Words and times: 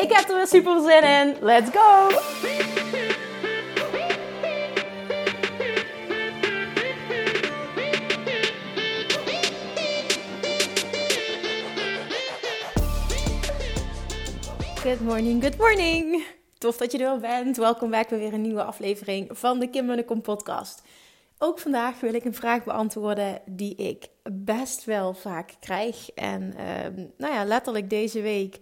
Ik 0.00 0.12
heb 0.12 0.28
er 0.28 0.36
weer 0.36 0.46
super 0.46 0.80
zin 0.80 1.02
in. 1.02 1.36
Let's 1.40 1.70
go! 1.70 2.08
Good 14.82 15.00
morning, 15.00 15.42
good 15.42 15.56
morning. 15.56 16.26
Tof 16.58 16.76
dat 16.76 16.92
je 16.92 16.98
er 16.98 17.18
bent. 17.18 17.56
Welkom 17.56 17.90
bij 17.90 18.06
weer 18.08 18.32
een 18.32 18.40
nieuwe 18.40 18.62
aflevering 18.62 19.28
van 19.30 19.58
de 19.58 19.68
Kim 19.68 19.86
Munnekom 19.86 20.20
podcast. 20.20 20.82
Ook 21.38 21.58
vandaag 21.58 22.00
wil 22.00 22.14
ik 22.14 22.24
een 22.24 22.34
vraag 22.34 22.64
beantwoorden 22.64 23.40
die 23.46 23.74
ik 23.74 24.08
best 24.32 24.84
wel 24.84 25.14
vaak 25.14 25.54
krijg. 25.60 26.10
En 26.10 26.42
uh, 26.42 27.04
nou 27.16 27.34
ja, 27.34 27.44
letterlijk 27.44 27.90
deze 27.90 28.20
week 28.20 28.58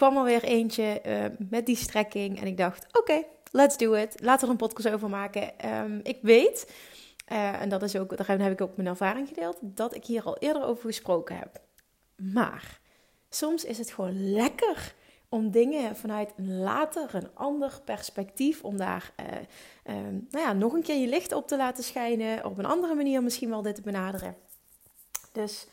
kwam 0.00 0.16
er 0.16 0.24
weer 0.24 0.42
eentje 0.42 1.00
uh, 1.06 1.24
met 1.48 1.66
die 1.66 1.76
strekking. 1.76 2.40
En 2.40 2.46
ik 2.46 2.56
dacht, 2.56 2.86
oké, 2.98 3.24
let's 3.50 3.76
do 3.76 3.92
it. 3.92 4.20
Laten 4.20 4.40
we 4.40 4.44
er 4.44 4.50
een 4.50 4.68
podcast 4.68 4.94
over 4.94 5.08
maken. 5.08 5.74
Um, 5.82 6.00
ik 6.02 6.18
weet, 6.22 6.72
uh, 7.32 7.60
en 7.60 7.68
dat 7.68 7.82
is 7.82 7.96
ook, 7.96 8.16
daarin 8.16 8.40
heb 8.40 8.52
ik 8.52 8.60
ook 8.60 8.76
mijn 8.76 8.88
ervaring 8.88 9.28
gedeeld, 9.28 9.56
dat 9.60 9.94
ik 9.94 10.04
hier 10.04 10.22
al 10.22 10.38
eerder 10.38 10.64
over 10.64 10.84
gesproken 10.84 11.36
heb. 11.36 11.60
Maar 12.16 12.80
soms 13.28 13.64
is 13.64 13.78
het 13.78 13.90
gewoon 13.90 14.32
lekker 14.32 14.94
om 15.28 15.50
dingen 15.50 15.96
vanuit 15.96 16.32
een 16.36 16.58
later, 16.58 17.14
een 17.14 17.34
ander 17.34 17.80
perspectief, 17.84 18.64
om 18.64 18.76
daar 18.76 19.12
uh, 19.20 19.96
uh, 19.96 20.02
nou 20.30 20.44
ja, 20.44 20.52
nog 20.52 20.72
een 20.72 20.82
keer 20.82 21.00
je 21.00 21.08
licht 21.08 21.32
op 21.32 21.46
te 21.46 21.56
laten 21.56 21.84
schijnen, 21.84 22.44
op 22.44 22.58
een 22.58 22.66
andere 22.66 22.94
manier 22.94 23.22
misschien 23.22 23.48
wel 23.48 23.62
dit 23.62 23.74
te 23.74 23.82
benaderen. 23.82 24.36
Dus 25.32 25.66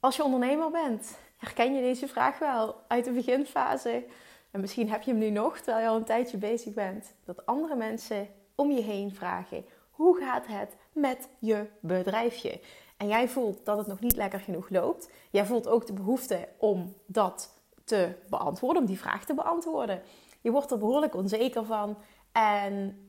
als 0.00 0.16
je 0.16 0.24
ondernemer 0.24 0.70
bent, 0.70 1.18
herken 1.36 1.74
je 1.74 1.80
deze 1.80 2.08
vraag 2.08 2.38
wel 2.38 2.74
uit 2.88 3.04
de 3.04 3.12
beginfase. 3.12 4.04
En 4.50 4.60
misschien 4.60 4.90
heb 4.90 5.02
je 5.02 5.10
hem 5.10 5.20
nu 5.20 5.30
nog, 5.30 5.56
terwijl 5.56 5.78
je 5.78 5.88
al 5.88 5.96
een 5.96 6.04
tijdje 6.04 6.36
bezig 6.36 6.74
bent. 6.74 7.14
Dat 7.24 7.46
andere 7.46 7.76
mensen 7.76 8.28
om 8.54 8.70
je 8.70 8.82
heen 8.82 9.14
vragen: 9.14 9.64
hoe 9.90 10.18
gaat 10.18 10.46
het 10.46 10.76
met 10.92 11.28
je 11.38 11.66
bedrijfje? 11.80 12.60
En 12.96 13.08
jij 13.08 13.28
voelt 13.28 13.64
dat 13.64 13.78
het 13.78 13.86
nog 13.86 14.00
niet 14.00 14.16
lekker 14.16 14.40
genoeg 14.40 14.68
loopt. 14.70 15.10
Jij 15.30 15.46
voelt 15.46 15.68
ook 15.68 15.86
de 15.86 15.92
behoefte 15.92 16.48
om 16.58 16.94
dat 17.06 17.54
te 17.84 18.14
beantwoorden, 18.28 18.82
om 18.82 18.88
die 18.88 18.98
vraag 18.98 19.24
te 19.24 19.34
beantwoorden. 19.34 20.02
Je 20.40 20.50
wordt 20.50 20.70
er 20.70 20.78
behoorlijk 20.78 21.14
onzeker 21.14 21.64
van 21.64 21.98
en 22.32 23.00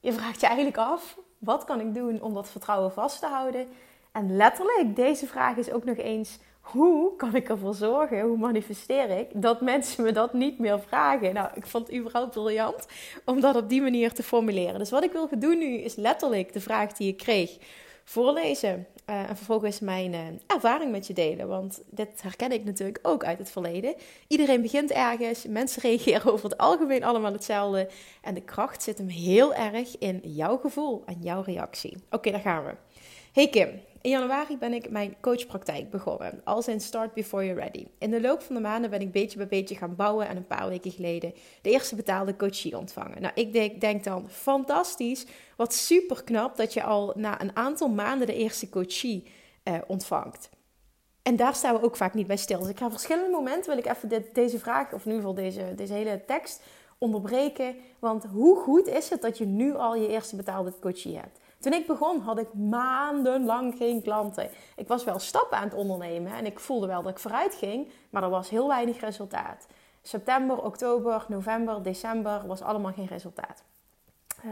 je 0.00 0.12
vraagt 0.12 0.40
je 0.40 0.46
eigenlijk 0.46 0.78
af: 0.78 1.18
wat 1.38 1.64
kan 1.64 1.80
ik 1.80 1.94
doen 1.94 2.22
om 2.22 2.34
dat 2.34 2.50
vertrouwen 2.50 2.92
vast 2.92 3.20
te 3.20 3.26
houden? 3.26 3.68
En 4.12 4.36
letterlijk, 4.36 4.96
deze 4.96 5.26
vraag 5.26 5.56
is 5.56 5.70
ook 5.70 5.84
nog 5.84 5.96
eens: 5.96 6.38
hoe 6.62 7.16
kan 7.16 7.34
ik 7.34 7.48
ervoor 7.48 7.74
zorgen, 7.74 8.20
hoe 8.20 8.38
manifesteer 8.38 9.10
ik 9.10 9.28
dat 9.34 9.60
mensen 9.60 10.04
me 10.04 10.12
dat 10.12 10.32
niet 10.32 10.58
meer 10.58 10.80
vragen? 10.80 11.34
Nou, 11.34 11.48
ik 11.54 11.66
vond 11.66 11.86
het 11.86 11.96
überhaupt 11.96 12.30
briljant 12.30 12.86
om 13.24 13.40
dat 13.40 13.56
op 13.56 13.68
die 13.68 13.82
manier 13.82 14.12
te 14.12 14.22
formuleren. 14.22 14.78
Dus 14.78 14.90
wat 14.90 15.04
ik 15.04 15.12
wil 15.12 15.28
doen 15.38 15.58
nu 15.58 15.76
is 15.76 15.94
letterlijk 15.94 16.52
de 16.52 16.60
vraag 16.60 16.92
die 16.92 17.08
ik 17.08 17.16
kreeg 17.16 17.58
voorlezen. 18.04 18.86
Uh, 19.10 19.28
en 19.30 19.36
vervolgens 19.36 19.80
mijn 19.80 20.12
uh, 20.12 20.20
ervaring 20.46 20.90
met 20.90 21.06
je 21.06 21.12
delen. 21.12 21.48
Want 21.48 21.82
dit 21.90 22.22
herken 22.22 22.52
ik 22.52 22.64
natuurlijk 22.64 22.98
ook 23.02 23.24
uit 23.24 23.38
het 23.38 23.50
verleden. 23.50 23.94
Iedereen 24.26 24.62
begint 24.62 24.90
ergens. 24.90 25.46
Mensen 25.46 25.82
reageren 25.82 26.24
over 26.32 26.50
het 26.50 26.58
algemeen 26.58 27.04
allemaal 27.04 27.32
hetzelfde. 27.32 27.88
En 28.20 28.34
de 28.34 28.40
kracht 28.40 28.82
zit 28.82 28.98
hem 28.98 29.08
heel 29.08 29.54
erg 29.54 29.98
in 29.98 30.20
jouw 30.22 30.56
gevoel 30.56 31.02
en 31.06 31.16
jouw 31.20 31.42
reactie. 31.42 31.96
Oké, 32.10 32.30
daar 32.30 32.40
gaan 32.40 32.64
we. 32.64 32.74
Hey 33.32 33.48
Kim, 33.48 33.80
in 34.00 34.10
januari 34.10 34.58
ben 34.58 34.72
ik 34.72 34.90
mijn 34.90 35.16
coachpraktijk 35.20 35.90
begonnen, 35.90 36.40
als 36.44 36.68
in 36.68 36.80
Start 36.80 37.14
Before 37.14 37.44
You're 37.44 37.60
Ready. 37.60 37.86
In 37.98 38.10
de 38.10 38.20
loop 38.20 38.42
van 38.42 38.54
de 38.54 38.60
maanden 38.60 38.90
ben 38.90 39.00
ik 39.00 39.12
beetje 39.12 39.38
bij 39.38 39.46
beetje 39.48 39.74
gaan 39.74 39.96
bouwen 39.96 40.28
en 40.28 40.36
een 40.36 40.46
paar 40.46 40.68
weken 40.68 40.90
geleden 40.90 41.34
de 41.62 41.70
eerste 41.70 41.94
betaalde 41.94 42.36
coachie 42.36 42.78
ontvangen. 42.78 43.22
Nou, 43.22 43.32
ik 43.34 43.52
denk, 43.52 43.80
denk 43.80 44.04
dan 44.04 44.30
fantastisch, 44.30 45.26
wat 45.56 45.74
super 45.74 46.24
knap 46.24 46.56
dat 46.56 46.72
je 46.72 46.82
al 46.82 47.12
na 47.16 47.40
een 47.40 47.56
aantal 47.56 47.88
maanden 47.88 48.26
de 48.26 48.34
eerste 48.34 48.68
coachie 48.68 49.26
eh, 49.62 49.74
ontvangt. 49.86 50.50
En 51.22 51.36
daar 51.36 51.54
staan 51.54 51.74
we 51.74 51.82
ook 51.82 51.96
vaak 51.96 52.14
niet 52.14 52.26
bij 52.26 52.36
stil. 52.36 52.58
Dus 52.58 52.68
ik 52.68 52.78
ga 52.78 52.90
verschillende 52.90 53.30
momenten, 53.30 53.70
wil 53.70 53.84
ik 53.84 53.90
even 53.90 54.08
dit, 54.08 54.34
deze 54.34 54.58
vraag, 54.58 54.92
of 54.92 55.04
in 55.04 55.12
ieder 55.12 55.28
geval 55.28 55.34
deze, 55.34 55.74
deze 55.74 55.92
hele 55.92 56.24
tekst 56.26 56.62
onderbreken. 56.98 57.76
Want 57.98 58.24
hoe 58.24 58.56
goed 58.56 58.86
is 58.86 59.10
het 59.10 59.22
dat 59.22 59.38
je 59.38 59.46
nu 59.46 59.74
al 59.74 59.94
je 59.94 60.08
eerste 60.08 60.36
betaalde 60.36 60.72
coachie 60.80 61.16
hebt? 61.16 61.38
Toen 61.62 61.72
ik 61.72 61.86
begon 61.86 62.20
had 62.20 62.38
ik 62.38 62.54
maandenlang 62.54 63.76
geen 63.76 64.02
klanten. 64.02 64.48
Ik 64.76 64.88
was 64.88 65.04
wel 65.04 65.18
stappen 65.18 65.58
aan 65.58 65.64
het 65.64 65.74
ondernemen 65.74 66.32
en 66.32 66.46
ik 66.46 66.60
voelde 66.60 66.86
wel 66.86 67.02
dat 67.02 67.12
ik 67.12 67.18
vooruit 67.18 67.54
ging, 67.54 67.90
maar 68.10 68.22
er 68.22 68.30
was 68.30 68.50
heel 68.50 68.68
weinig 68.68 69.00
resultaat. 69.00 69.66
September, 70.02 70.62
oktober, 70.62 71.24
november, 71.28 71.82
december 71.82 72.46
was 72.46 72.62
allemaal 72.62 72.92
geen 72.92 73.06
resultaat. 73.06 73.62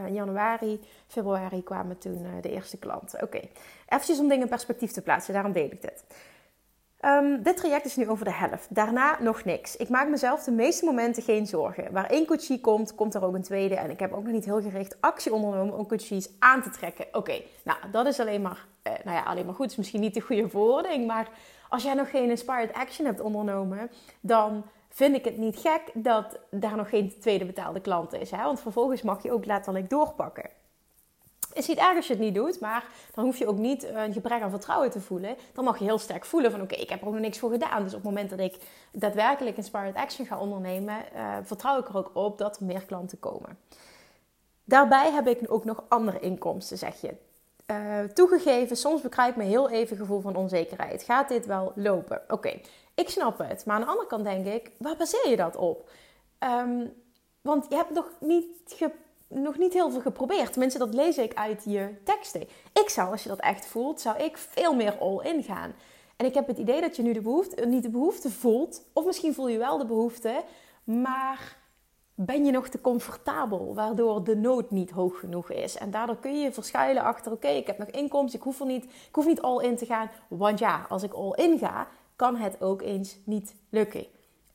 In 0.06 0.14
januari, 0.14 0.80
februari 1.06 1.62
kwamen 1.62 1.98
toen 1.98 2.24
uh, 2.24 2.30
de 2.42 2.50
eerste 2.50 2.78
klanten. 2.78 3.22
Oké, 3.22 3.40
eventjes 3.88 4.18
om 4.18 4.28
dingen 4.28 4.42
in 4.42 4.48
perspectief 4.48 4.92
te 4.92 5.02
plaatsen, 5.02 5.34
daarom 5.34 5.52
deel 5.52 5.70
ik 5.70 5.82
dit. 5.82 6.04
Um, 7.04 7.42
dit 7.42 7.56
traject 7.56 7.84
is 7.84 7.96
nu 7.96 8.08
over 8.08 8.24
de 8.24 8.32
helft. 8.32 8.66
Daarna 8.74 9.16
nog 9.20 9.44
niks. 9.44 9.76
Ik 9.76 9.88
maak 9.88 10.08
mezelf 10.08 10.44
de 10.44 10.50
meeste 10.50 10.84
momenten 10.84 11.22
geen 11.22 11.46
zorgen. 11.46 11.92
Waar 11.92 12.06
één 12.10 12.26
coachie 12.26 12.60
komt, 12.60 12.94
komt 12.94 13.14
er 13.14 13.24
ook 13.24 13.34
een 13.34 13.42
tweede. 13.42 13.74
En 13.74 13.90
ik 13.90 14.00
heb 14.00 14.12
ook 14.12 14.22
nog 14.22 14.32
niet 14.32 14.44
heel 14.44 14.62
gericht 14.62 14.96
actie 15.00 15.32
ondernomen 15.32 15.78
om 15.78 15.86
coaches 15.86 16.28
aan 16.38 16.62
te 16.62 16.70
trekken. 16.70 17.06
Oké, 17.12 17.42
nou 17.64 17.78
dat 17.92 18.06
is 18.06 18.20
alleen 18.20 18.42
maar, 18.42 18.66
uh, 18.86 18.92
nou 19.04 19.16
ja, 19.16 19.22
alleen 19.22 19.46
maar 19.46 19.54
goed. 19.54 19.70
is 19.70 19.76
misschien 19.76 20.00
niet 20.00 20.14
de 20.14 20.20
goede 20.20 20.48
verwoording. 20.48 21.06
Maar 21.06 21.28
als 21.68 21.82
jij 21.82 21.94
nog 21.94 22.10
geen 22.10 22.30
inspired 22.30 22.72
action 22.72 23.06
hebt 23.06 23.20
ondernomen, 23.20 23.90
dan 24.20 24.64
vind 24.88 25.16
ik 25.16 25.24
het 25.24 25.36
niet 25.36 25.58
gek 25.58 25.82
dat 25.94 26.38
daar 26.50 26.76
nog 26.76 26.88
geen 26.88 27.14
tweede 27.20 27.44
betaalde 27.44 27.80
klant 27.80 28.12
is. 28.12 28.30
Hè? 28.30 28.42
Want 28.44 28.60
vervolgens 28.60 29.02
mag 29.02 29.22
je 29.22 29.32
ook 29.32 29.46
letterlijk 29.46 29.90
doorpakken 29.90 30.50
is 31.52 31.66
niet 31.66 31.78
erg 31.78 31.96
als 31.96 32.06
je 32.06 32.12
het 32.12 32.22
niet 32.22 32.34
doet, 32.34 32.60
maar 32.60 32.84
dan 33.14 33.24
hoef 33.24 33.36
je 33.36 33.46
ook 33.46 33.58
niet 33.58 33.84
eh, 33.84 34.02
een 34.02 34.12
gebrek 34.12 34.42
aan 34.42 34.50
vertrouwen 34.50 34.90
te 34.90 35.00
voelen. 35.00 35.36
Dan 35.52 35.64
mag 35.64 35.78
je 35.78 35.84
heel 35.84 35.98
sterk 35.98 36.24
voelen 36.24 36.50
van 36.50 36.60
oké, 36.60 36.74
ik 36.74 36.88
heb 36.88 37.00
er 37.00 37.06
ook 37.06 37.12
nog 37.12 37.22
niks 37.22 37.38
voor 37.38 37.50
gedaan. 37.50 37.82
Dus 37.82 37.94
op 37.94 38.02
het 38.02 38.08
moment 38.08 38.30
dat 38.30 38.38
ik 38.38 38.56
daadwerkelijk 38.92 39.56
inspired 39.56 39.94
action 39.94 40.26
ga 40.26 40.38
ondernemen, 40.38 40.96
uh, 41.14 41.36
vertrouw 41.42 41.78
ik 41.78 41.88
er 41.88 41.96
ook 41.96 42.10
op 42.12 42.38
dat 42.38 42.58
er 42.58 42.66
meer 42.66 42.84
klanten 42.84 43.18
komen. 43.18 43.58
Daarbij 44.64 45.12
heb 45.12 45.26
ik 45.26 45.52
ook 45.52 45.64
nog 45.64 45.84
andere 45.88 46.20
inkomsten, 46.20 46.78
zeg 46.78 47.00
je. 47.00 47.14
Uh, 47.66 48.04
toegegeven, 48.14 48.76
soms 48.76 49.00
bekruipt 49.00 49.36
me 49.36 49.44
heel 49.44 49.70
even 49.70 49.96
gevoel 49.96 50.20
van 50.20 50.36
onzekerheid. 50.36 51.02
Gaat 51.02 51.28
dit 51.28 51.46
wel 51.46 51.72
lopen? 51.74 52.22
Oké, 52.28 52.60
ik 52.94 53.08
snap 53.08 53.38
het. 53.38 53.64
Maar 53.66 53.74
aan 53.74 53.82
de 53.82 53.88
andere 53.88 54.06
kant 54.06 54.24
denk 54.24 54.46
ik, 54.46 54.70
waar 54.78 54.96
baseer 54.96 55.28
je 55.28 55.36
dat 55.36 55.56
op? 55.56 55.90
Um, 56.38 56.92
want 57.40 57.66
je 57.68 57.74
hebt 57.74 57.90
nog 57.90 58.10
niet 58.20 58.46
ge 58.66 58.90
nog 59.30 59.58
niet 59.58 59.72
heel 59.72 59.90
veel 59.90 60.00
geprobeerd. 60.00 60.50
Tenminste, 60.50 60.78
dat 60.78 60.94
lees 60.94 61.18
ik 61.18 61.34
uit 61.34 61.62
je 61.64 61.88
teksten. 62.04 62.48
Ik 62.72 62.88
zou, 62.88 63.10
als 63.10 63.22
je 63.22 63.28
dat 63.28 63.40
echt 63.40 63.66
voelt, 63.66 64.00
zou 64.00 64.18
ik 64.18 64.38
veel 64.38 64.74
meer 64.74 64.98
all-in 64.98 65.42
gaan. 65.42 65.74
En 66.16 66.26
ik 66.26 66.34
heb 66.34 66.46
het 66.46 66.58
idee 66.58 66.80
dat 66.80 66.96
je 66.96 67.02
nu 67.02 67.12
de 67.12 67.20
behoefte, 67.20 67.66
niet 67.66 67.82
de 67.82 67.90
behoefte 67.90 68.30
voelt. 68.30 68.82
Of 68.92 69.04
misschien 69.04 69.34
voel 69.34 69.48
je 69.48 69.58
wel 69.58 69.78
de 69.78 69.86
behoefte. 69.86 70.42
Maar 70.84 71.58
ben 72.14 72.44
je 72.44 72.50
nog 72.50 72.68
te 72.68 72.80
comfortabel, 72.80 73.74
waardoor 73.74 74.24
de 74.24 74.36
nood 74.36 74.70
niet 74.70 74.90
hoog 74.90 75.18
genoeg 75.18 75.50
is. 75.50 75.76
En 75.76 75.90
daardoor 75.90 76.16
kun 76.16 76.40
je 76.40 76.52
verschuilen 76.52 77.02
achter, 77.02 77.32
oké, 77.32 77.48
ik 77.48 77.66
heb 77.66 77.78
nog 77.78 77.88
inkomsten, 77.88 78.38
ik 78.38 78.44
hoef 78.44 78.60
er 78.60 78.66
niet, 78.66 78.84
ik 78.84 79.14
hoef 79.14 79.26
niet 79.26 79.42
all 79.42 79.64
in 79.64 79.76
te 79.76 79.86
gaan. 79.86 80.10
Want 80.28 80.58
ja, 80.58 80.86
als 80.88 81.02
ik 81.02 81.12
all 81.12 81.32
in 81.34 81.58
ga, 81.58 81.88
kan 82.16 82.36
het 82.36 82.62
ook 82.62 82.82
eens 82.82 83.16
niet 83.24 83.54
lukken. 83.68 84.06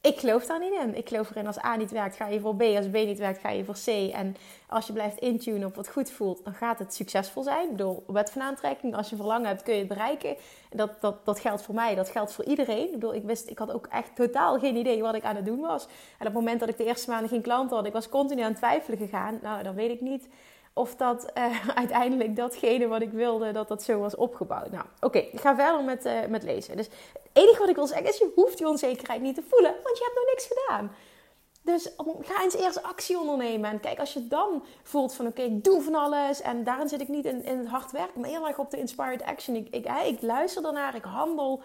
Ik 0.05 0.19
geloof 0.19 0.45
daar 0.45 0.59
niet 0.59 0.73
in. 0.73 0.95
Ik 0.95 1.07
geloof 1.07 1.29
erin 1.29 1.47
als 1.47 1.63
A 1.63 1.75
niet 1.75 1.91
werkt, 1.91 2.15
ga 2.15 2.27
je 2.27 2.39
voor 2.39 2.55
B. 2.55 2.61
Als 2.61 2.89
B 2.89 2.93
niet 2.93 3.17
werkt, 3.17 3.39
ga 3.39 3.49
je 3.49 3.65
voor 3.65 3.77
C. 3.85 3.87
En 4.13 4.35
als 4.67 4.87
je 4.87 4.93
blijft 4.93 5.19
intunen 5.19 5.67
op 5.67 5.75
wat 5.75 5.89
goed 5.89 6.11
voelt, 6.11 6.43
dan 6.43 6.53
gaat 6.53 6.79
het 6.79 6.93
succesvol 6.93 7.43
zijn. 7.43 7.63
Ik 7.63 7.71
bedoel, 7.71 8.03
wet 8.07 8.31
van 8.31 8.41
aantrekking, 8.41 8.95
als 8.95 9.09
je 9.09 9.15
verlangen 9.15 9.47
hebt, 9.47 9.63
kun 9.63 9.73
je 9.73 9.79
het 9.79 9.87
bereiken. 9.87 10.35
Dat, 10.69 11.01
dat, 11.01 11.25
dat 11.25 11.39
geldt 11.39 11.61
voor 11.61 11.75
mij, 11.75 11.95
dat 11.95 12.09
geldt 12.09 12.33
voor 12.33 12.45
iedereen. 12.45 12.85
Ik 12.85 12.91
bedoel, 12.91 13.13
ik 13.13 13.23
wist, 13.23 13.49
ik 13.49 13.57
had 13.57 13.71
ook 13.71 13.87
echt 13.87 14.15
totaal 14.15 14.59
geen 14.59 14.75
idee 14.75 15.01
wat 15.01 15.15
ik 15.15 15.23
aan 15.23 15.35
het 15.35 15.45
doen 15.45 15.59
was. 15.59 15.85
En 15.85 16.27
op 16.27 16.33
het 16.33 16.33
moment 16.33 16.59
dat 16.59 16.69
ik 16.69 16.77
de 16.77 16.85
eerste 16.85 17.09
maanden 17.09 17.29
geen 17.29 17.41
klant 17.41 17.69
had, 17.69 17.85
ik 17.85 17.93
was 17.93 18.09
continu 18.09 18.41
aan 18.41 18.49
het 18.49 18.57
twijfelen 18.57 18.97
gegaan. 18.97 19.39
Nou, 19.41 19.63
dan 19.63 19.75
weet 19.75 19.91
ik 19.91 20.01
niet 20.01 20.27
of 20.77 20.95
dat 20.95 21.31
uh, 21.37 21.69
uiteindelijk 21.83 22.35
datgene 22.35 22.87
wat 22.87 23.01
ik 23.01 23.11
wilde, 23.11 23.51
dat 23.51 23.67
dat 23.67 23.83
zo 23.83 23.99
was 23.99 24.15
opgebouwd. 24.15 24.71
Nou, 24.71 24.85
oké, 24.99 25.17
ik 25.17 25.39
ga 25.39 25.55
verder 25.55 25.83
met, 25.83 26.05
uh, 26.05 26.25
met 26.25 26.43
lezen. 26.43 26.77
Dus 26.77 26.85
het 27.13 27.29
enige 27.33 27.59
wat 27.59 27.69
ik 27.69 27.75
wil 27.75 27.87
zeggen 27.87 28.07
is, 28.07 28.17
je 28.17 28.31
hoeft 28.35 28.57
die 28.57 28.67
onzekerheid 28.67 29.21
niet 29.21 29.35
te 29.35 29.43
voelen, 29.49 29.75
want 29.83 29.97
je 29.97 30.03
hebt 30.03 30.15
nog 30.15 30.25
niks 30.25 30.47
gedaan. 30.47 30.91
Dus 31.61 31.93
ga 32.21 32.43
eens 32.43 32.55
eerst 32.55 32.83
actie 32.83 33.19
ondernemen. 33.19 33.69
En 33.69 33.79
kijk, 33.79 33.99
als 33.99 34.13
je 34.13 34.27
dan 34.27 34.63
voelt 34.83 35.13
van 35.13 35.27
oké, 35.27 35.41
ik 35.41 35.63
doe 35.63 35.81
van 35.81 35.95
alles. 35.95 36.41
En 36.41 36.63
daarin 36.63 36.89
zit 36.89 37.01
ik 37.01 37.07
niet 37.07 37.25
in, 37.25 37.43
in 37.43 37.57
het 37.57 37.67
hard 37.67 37.91
werk, 37.91 38.15
maar 38.15 38.29
heel 38.29 38.47
erg 38.47 38.57
op 38.57 38.71
de 38.71 38.77
inspired 38.77 39.23
action. 39.23 39.55
Ik, 39.55 39.67
ik, 39.69 39.87
ik 40.05 40.21
luister 40.21 40.61
daarnaar, 40.61 40.95
ik 40.95 41.03
handel. 41.03 41.61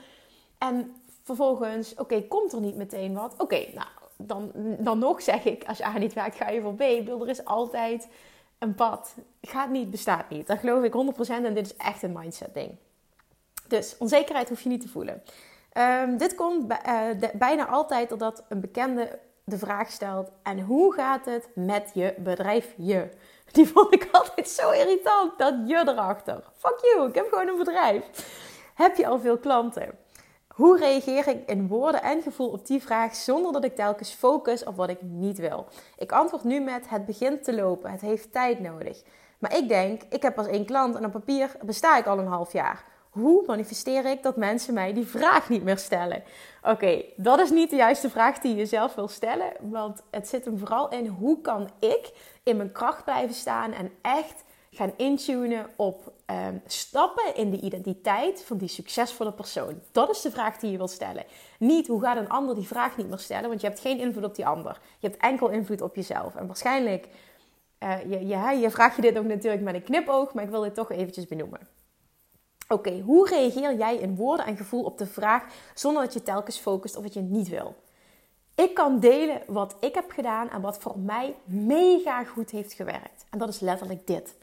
En 0.59 0.95
vervolgens, 1.23 1.95
oké, 1.95 2.23
komt 2.23 2.53
er 2.53 2.61
niet 2.61 2.77
meteen 2.77 3.15
wat? 3.15 3.35
Oké, 3.39 3.67
nou, 3.75 3.89
dan, 4.17 4.53
dan 4.79 4.99
nog 4.99 5.23
zeg 5.23 5.45
ik, 5.45 5.65
als 5.65 5.79
je 5.79 5.85
A 5.85 5.99
niet 5.99 6.13
werkt, 6.13 6.37
ga 6.37 6.51
je 6.51 6.61
voor 6.61 6.75
B. 6.75 6.81
Ik 6.81 7.09
er 7.09 7.29
is 7.29 7.45
altijd 7.45 8.09
een 8.61 8.75
pad. 8.75 9.15
Gaat 9.43 9.71
niet, 9.71 9.91
bestaat 9.91 10.29
niet. 10.29 10.47
Dat 10.47 10.59
geloof 10.59 10.85
ik 10.85 10.93
100% 10.93 11.45
en 11.45 11.55
dit 11.55 11.67
is 11.67 11.77
echt 11.77 12.03
een 12.03 12.13
mindset 12.13 12.55
ding. 12.55 12.77
Dus 13.69 13.97
onzekerheid 13.99 14.49
hoef 14.49 14.61
je 14.61 14.69
niet 14.69 14.81
te 14.81 14.89
voelen. 14.89 15.23
Ehm, 15.73 16.17
dit 16.17 16.35
komt 16.35 16.73
uh, 16.73 17.31
bijna 17.35 17.67
altijd 17.67 18.09
doordat 18.09 18.45
een 18.49 18.61
bekende 18.61 19.19
de 19.45 19.59
vraag 19.59 19.91
stelt: 19.91 20.31
En 20.43 20.61
hoe 20.61 20.93
gaat 20.95 21.25
het 21.25 21.49
met 21.55 21.91
je 21.95 22.15
bedrijf? 22.19 22.75
Je. 22.77 23.09
Die 23.53 23.69
vond 23.69 23.95
ik 23.95 24.09
altijd 24.13 24.49
zo 24.49 24.71
irritant, 24.71 25.39
dat 25.39 25.55
je 25.67 25.83
erachter. 25.87 26.43
Fuck 26.57 26.79
you, 26.83 27.09
ik 27.09 27.15
heb 27.15 27.29
gewoon 27.29 27.49
een 27.49 27.59
bedrijf. 27.59 28.05
Heb 28.75 28.97
je 28.97 29.07
al 29.07 29.21
veel 29.21 29.39
klanten? 29.39 29.99
Hoe 30.61 30.79
reageer 30.79 31.29
ik 31.29 31.51
in 31.51 31.69
woorden 31.69 32.03
en 32.03 32.23
gevoel 32.23 32.49
op 32.49 32.67
die 32.67 32.83
vraag 32.83 33.15
zonder 33.15 33.53
dat 33.53 33.65
ik 33.65 33.75
telkens 33.75 34.11
focus 34.11 34.65
op 34.65 34.77
wat 34.77 34.89
ik 34.89 35.03
niet 35.03 35.39
wil? 35.39 35.67
Ik 35.99 36.13
antwoord 36.13 36.45
nu 36.45 36.61
met: 36.61 36.89
Het 36.89 37.07
begint 37.07 37.45
te 37.45 37.55
lopen, 37.55 37.91
het 37.91 38.01
heeft 38.01 38.33
tijd 38.33 38.61
nodig. 38.61 39.03
Maar 39.39 39.57
ik 39.57 39.69
denk, 39.69 40.03
ik 40.11 40.23
heb 40.23 40.35
pas 40.35 40.47
één 40.47 40.65
klant 40.65 40.97
en 40.97 41.05
op 41.05 41.13
papier 41.13 41.57
besta 41.63 41.97
ik 41.97 42.07
al 42.07 42.19
een 42.19 42.27
half 42.27 42.53
jaar. 42.53 42.85
Hoe 43.11 43.45
manifesteer 43.47 44.05
ik 44.05 44.23
dat 44.23 44.37
mensen 44.37 44.75
mij 44.75 44.93
die 44.93 45.07
vraag 45.07 45.49
niet 45.49 45.63
meer 45.63 45.79
stellen? 45.79 46.23
Oké, 46.63 47.03
dat 47.17 47.41
is 47.41 47.51
niet 47.51 47.71
de 47.71 47.77
juiste 47.77 48.11
vraag 48.11 48.39
die 48.39 48.55
je 48.55 48.67
zelf 48.67 48.95
wil 48.95 49.09
stellen. 49.09 49.53
Want 49.61 50.03
het 50.11 50.29
zit 50.29 50.45
hem 50.45 50.59
vooral 50.59 50.89
in 50.89 51.07
hoe 51.07 51.41
kan 51.41 51.71
ik 51.79 52.13
in 52.43 52.57
mijn 52.57 52.73
kracht 52.73 53.05
blijven 53.05 53.35
staan 53.35 53.73
en 53.73 53.91
echt 54.03 54.45
gaan 54.71 54.93
intunen 54.97 55.67
op 55.77 56.13
ehm, 56.31 56.55
stappen 56.67 57.35
in 57.35 57.51
de 57.51 57.61
identiteit 57.61 58.43
van 58.45 58.57
die 58.57 58.69
succesvolle 58.69 59.33
persoon. 59.33 59.81
Dat 59.93 60.11
is 60.11 60.21
de 60.21 60.31
vraag 60.31 60.59
die 60.59 60.71
je 60.71 60.77
wil 60.77 60.89
stellen. 60.89 61.25
Niet 61.59 61.87
hoe 61.87 62.01
gaat 62.01 62.17
een 62.17 62.29
ander 62.29 62.55
die 62.55 62.67
vraag 62.67 62.97
niet 62.97 63.09
meer 63.09 63.19
stellen, 63.19 63.49
want 63.49 63.61
je 63.61 63.67
hebt 63.67 63.81
geen 63.81 63.99
invloed 63.99 64.25
op 64.25 64.35
die 64.35 64.47
ander. 64.47 64.81
Je 64.99 65.09
hebt 65.09 65.23
enkel 65.23 65.49
invloed 65.49 65.81
op 65.81 65.95
jezelf. 65.95 66.35
En 66.35 66.47
waarschijnlijk, 66.47 67.09
uh, 67.79 68.11
je, 68.11 68.27
je, 68.27 68.59
je 68.61 68.71
vraag 68.71 68.97
je 68.97 69.03
dit 69.03 69.19
ook 69.19 69.25
natuurlijk 69.25 69.63
met 69.63 69.75
een 69.75 69.83
knipoog, 69.83 70.35
maar 70.35 70.45
ik 70.45 70.51
wil 70.51 70.61
dit 70.61 70.75
toch 70.75 70.91
eventjes 70.91 71.27
benoemen. 71.27 71.69
Oké, 72.69 73.01
hoe 73.01 73.29
reageer 73.29 73.77
jij 73.77 73.97
in 73.97 74.17
woorden 74.17 74.47
en 74.47 74.57
gevoel 74.57 74.85
op 74.85 74.99
de 74.99 75.07
vraag 75.07 75.45
zonder 75.75 76.03
dat 76.03 76.13
je 76.13 76.23
telkens 76.23 76.59
focust 76.59 76.97
op 76.97 77.03
wat 77.03 77.15
je 77.15 77.21
niet 77.21 77.49
wil? 77.49 77.75
Ik 78.55 78.75
kan 78.75 79.01
delen 79.01 79.43
wat 79.47 79.77
ik 79.81 79.95
heb 79.95 80.11
gedaan 80.11 80.51
en 80.51 80.61
wat 80.61 80.79
voor 80.79 80.99
mij 80.99 81.37
mega 81.45 82.25
goed 82.25 82.51
heeft 82.51 82.73
gewerkt. 82.73 83.25
En 83.31 83.39
dat 83.39 83.49
is 83.49 83.61
letterlijk 83.61 84.07
dit. 84.07 84.35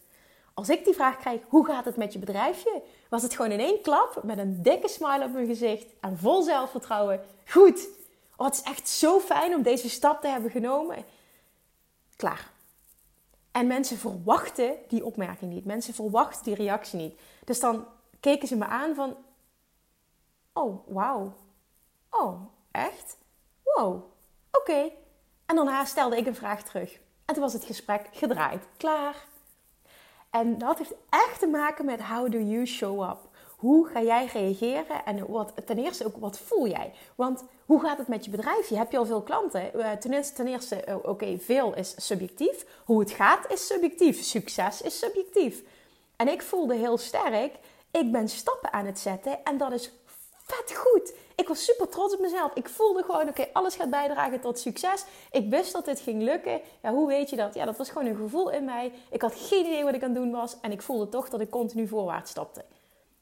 Als 0.58 0.70
ik 0.70 0.86
die 0.86 0.94
vraag 0.94 1.18
krijg, 1.18 1.42
hoe 1.48 1.66
gaat 1.66 1.86
het 1.86 1.96
met 1.96 2.14
je 2.14 2.20
bedrijfje? 2.20 2.82
Was 3.10 3.22
het 3.22 3.36
gewoon 3.36 3.52
in 3.52 3.60
één 3.60 3.82
klap 3.82 4.24
met 4.24 4.38
een 4.38 4.62
dikke 4.62 4.88
smile 4.88 5.24
op 5.24 5.32
mijn 5.32 5.48
gezicht 5.48 5.88
en 6.02 6.18
vol 6.18 6.44
zelfvertrouwen. 6.44 7.22
Goed. 7.48 7.88
Oh, 8.36 8.46
het 8.46 8.56
is 8.56 8.62
echt 8.62 8.90
zo 8.90 9.20
fijn 9.20 9.56
om 9.56 9.62
deze 9.62 9.90
stap 9.90 10.22
te 10.22 10.28
hebben 10.28 10.52
genomen. 10.52 11.06
Klaar. 12.16 12.52
En 13.52 13.68
mensen 13.68 13.98
verwachten 13.98 14.76
die 14.88 15.06
opmerking 15.06 15.54
niet. 15.54 15.66
Mensen 15.66 15.94
verwachten 15.94 16.44
die 16.44 16.56
reactie 16.56 17.00
niet. 17.00 17.20
Dus 17.44 17.60
dan 17.60 17.88
keken 18.20 18.48
ze 18.48 18.56
me 18.56 18.66
aan 18.66 18.96
van... 18.96 19.16
Oh, 20.54 20.88
wauw. 20.88 21.34
Oh, 22.10 22.42
echt? 22.72 23.18
Wow. 23.64 24.04
Oké. 24.52 24.90
En 25.46 25.56
daarna 25.56 25.86
stelde 25.86 26.18
ik 26.18 26.26
een 26.26 26.36
vraag 26.36 26.64
terug. 26.64 27.00
En 27.26 27.34
toen 27.34 27.44
was 27.44 27.54
het 27.54 27.64
gesprek 27.64 28.10
gedraaid. 28.12 28.68
Klaar. 28.78 29.26
En 30.30 30.58
dat 30.58 30.78
heeft 30.78 30.94
echt 31.10 31.40
te 31.40 31.48
maken 31.48 31.86
met 31.86 32.02
how 32.02 32.32
do 32.32 32.38
you 32.38 32.66
show 32.66 33.10
up. 33.10 33.18
Hoe 33.58 33.88
ga 33.88 34.02
jij 34.02 34.26
reageren 34.34 35.06
en 35.06 35.32
wat, 35.32 35.54
ten 35.66 35.78
eerste 35.78 36.06
ook 36.06 36.18
wat 36.18 36.40
voel 36.40 36.68
jij? 36.68 36.94
Want 37.16 37.44
hoe 37.66 37.82
gaat 37.82 37.98
het 37.98 38.08
met 38.08 38.26
je 38.26 38.32
bedrijfje? 38.32 38.78
Heb 38.78 38.92
je 38.92 38.98
al 38.98 39.06
veel 39.06 39.22
klanten? 39.22 39.72
Uh, 39.76 39.92
ten 39.92 40.14
eerste, 40.14 40.34
ten 40.34 40.48
eerste 40.48 40.84
uh, 40.90 40.96
oké, 41.02 41.38
veel 41.40 41.76
is 41.76 41.94
subjectief. 41.98 42.66
Hoe 42.86 43.00
het 43.00 43.12
gaat 43.12 43.52
is 43.52 43.68
subjectief. 43.68 44.24
Succes 44.24 44.82
is 44.82 45.00
subjectief. 45.00 45.64
En 46.16 46.28
ik 46.28 46.42
voelde 46.42 46.76
heel 46.76 46.98
sterk 46.98 47.60
ik 47.92 48.12
ben 48.12 48.30
stappen 48.30 48.74
aan 48.74 48.86
het 48.86 49.00
zetten 49.00 49.44
en 49.44 49.58
dat 49.58 49.72
is 49.72 49.92
vet 50.38 50.76
goed. 50.76 51.14
Ik 51.38 51.48
was 51.48 51.66
super 51.66 51.90
trots 51.90 52.14
op 52.14 52.20
mezelf. 52.20 52.52
Ik 52.54 52.70
voelde 52.70 53.04
gewoon, 53.04 53.30
oké, 53.30 53.48
alles 53.54 53.76
gaat 53.76 53.90
bijdragen 53.90 54.40
tot 54.40 54.60
succes. 54.60 55.06
Ik 55.32 55.50
wist 55.50 55.74
dat 55.74 55.86
dit 55.86 56.00
ging 56.00 56.22
lukken. 56.22 56.62
Ja, 56.82 56.92
hoe 56.92 57.08
weet 57.08 57.30
je 57.30 57.36
dat? 57.36 57.54
Ja, 57.54 57.66
dat 57.66 57.78
was 57.78 57.90
gewoon 57.90 58.08
een 58.08 58.16
gevoel 58.16 58.52
in 58.52 58.66
mij. 58.66 58.92
Ik 59.12 59.22
had 59.22 59.36
geen 59.36 59.66
idee 59.66 59.84
wat 59.84 59.94
ik 59.94 60.04
aan 60.04 60.10
het 60.10 60.18
doen 60.18 60.32
was. 60.32 60.56
En 60.62 60.72
ik 60.72 60.82
voelde 60.82 61.10
toch 61.10 61.30
dat 61.30 61.42
ik 61.42 61.50
continu 61.50 61.88
voorwaarts 61.88 62.32
stapte. 62.32 62.66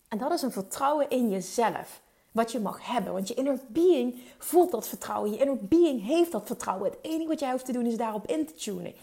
En 0.08 0.18
dat 0.18 0.32
is 0.32 0.42
een 0.42 0.52
vertrouwen 0.52 1.10
in 1.10 1.30
jezelf. 1.30 2.02
Wat 2.32 2.52
je 2.52 2.60
mag 2.60 2.88
hebben. 2.88 3.14
Want 3.14 3.28
je 3.28 3.34
inner 3.34 3.60
being 3.68 4.22
voelt 4.38 4.72
dat 4.72 4.88
vertrouwen. 4.88 5.32
Je 5.32 5.38
inner 5.38 5.58
being 5.62 6.06
heeft 6.06 6.32
dat 6.32 6.46
vertrouwen. 6.46 6.90
Het 6.90 7.00
enige 7.02 7.28
wat 7.28 7.40
jij 7.40 7.52
hoeft 7.52 7.66
te 7.66 7.72
doen 7.72 7.86
is 7.86 7.98
daarop 7.98 8.28
in 8.28 8.46
te 8.46 8.54
tunen. 8.54 8.94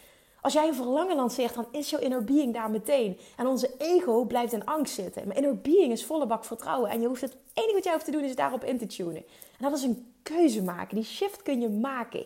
Als 0.42 0.52
jij 0.52 0.68
een 0.68 0.74
verlangen 0.74 1.16
lanceert, 1.16 1.54
dan 1.54 1.66
is 1.70 1.90
jouw 1.90 2.00
inner 2.00 2.24
being 2.24 2.54
daar 2.54 2.70
meteen. 2.70 3.18
En 3.36 3.46
onze 3.46 3.70
ego 3.78 4.24
blijft 4.24 4.52
in 4.52 4.66
angst 4.66 4.94
zitten. 4.94 5.26
Maar 5.26 5.36
inner 5.36 5.56
being 5.56 5.92
is 5.92 6.04
volle 6.04 6.26
bak 6.26 6.44
vertrouwen. 6.44 6.90
En 6.90 7.00
je 7.00 7.06
hoeft 7.06 7.20
het, 7.20 7.36
enige 7.52 7.74
wat 7.74 7.84
jij 7.84 7.92
hoeft 7.92 8.04
te 8.04 8.10
doen 8.10 8.24
is 8.24 8.36
daarop 8.36 8.64
in 8.64 8.78
te 8.78 8.86
tunen. 8.86 9.24
En 9.58 9.70
dat 9.70 9.72
is 9.72 9.82
een 9.82 10.12
keuze 10.22 10.62
maken. 10.62 10.94
Die 10.94 11.04
shift 11.04 11.42
kun 11.42 11.60
je 11.60 11.68
maken. 11.68 12.24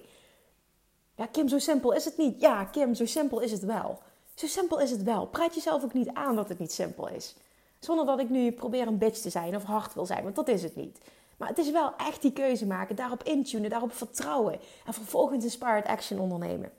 Ja, 1.16 1.26
Kim, 1.26 1.48
zo 1.48 1.58
simpel 1.58 1.92
is 1.92 2.04
het 2.04 2.16
niet. 2.16 2.40
Ja, 2.40 2.64
Kim, 2.64 2.94
zo 2.94 3.06
simpel 3.06 3.40
is 3.40 3.52
het 3.52 3.64
wel. 3.64 3.98
Zo 4.34 4.46
simpel 4.46 4.80
is 4.80 4.90
het 4.90 5.02
wel. 5.02 5.26
Praat 5.26 5.54
jezelf 5.54 5.84
ook 5.84 5.92
niet 5.92 6.10
aan 6.12 6.36
dat 6.36 6.48
het 6.48 6.58
niet 6.58 6.72
simpel 6.72 7.08
is. 7.08 7.34
Zonder 7.78 8.06
dat 8.06 8.20
ik 8.20 8.28
nu 8.28 8.52
probeer 8.52 8.86
een 8.86 8.98
bitch 8.98 9.20
te 9.20 9.30
zijn 9.30 9.56
of 9.56 9.62
hard 9.62 9.94
wil 9.94 10.06
zijn, 10.06 10.22
want 10.22 10.36
dat 10.36 10.48
is 10.48 10.62
het 10.62 10.76
niet. 10.76 10.98
Maar 11.36 11.48
het 11.48 11.58
is 11.58 11.70
wel 11.70 11.96
echt 11.96 12.22
die 12.22 12.32
keuze 12.32 12.66
maken, 12.66 12.96
daarop 12.96 13.22
intunen, 13.22 13.70
daarop 13.70 13.92
vertrouwen 13.92 14.58
en 14.86 14.94
vervolgens 14.94 15.44
inspired 15.44 15.86
action 15.86 16.20
ondernemen. 16.20 16.72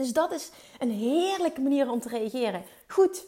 Dus 0.00 0.12
dat 0.12 0.32
is 0.32 0.50
een 0.78 0.90
heerlijke 0.90 1.60
manier 1.60 1.90
om 1.90 2.00
te 2.00 2.08
reageren. 2.08 2.62
Goed, 2.88 3.24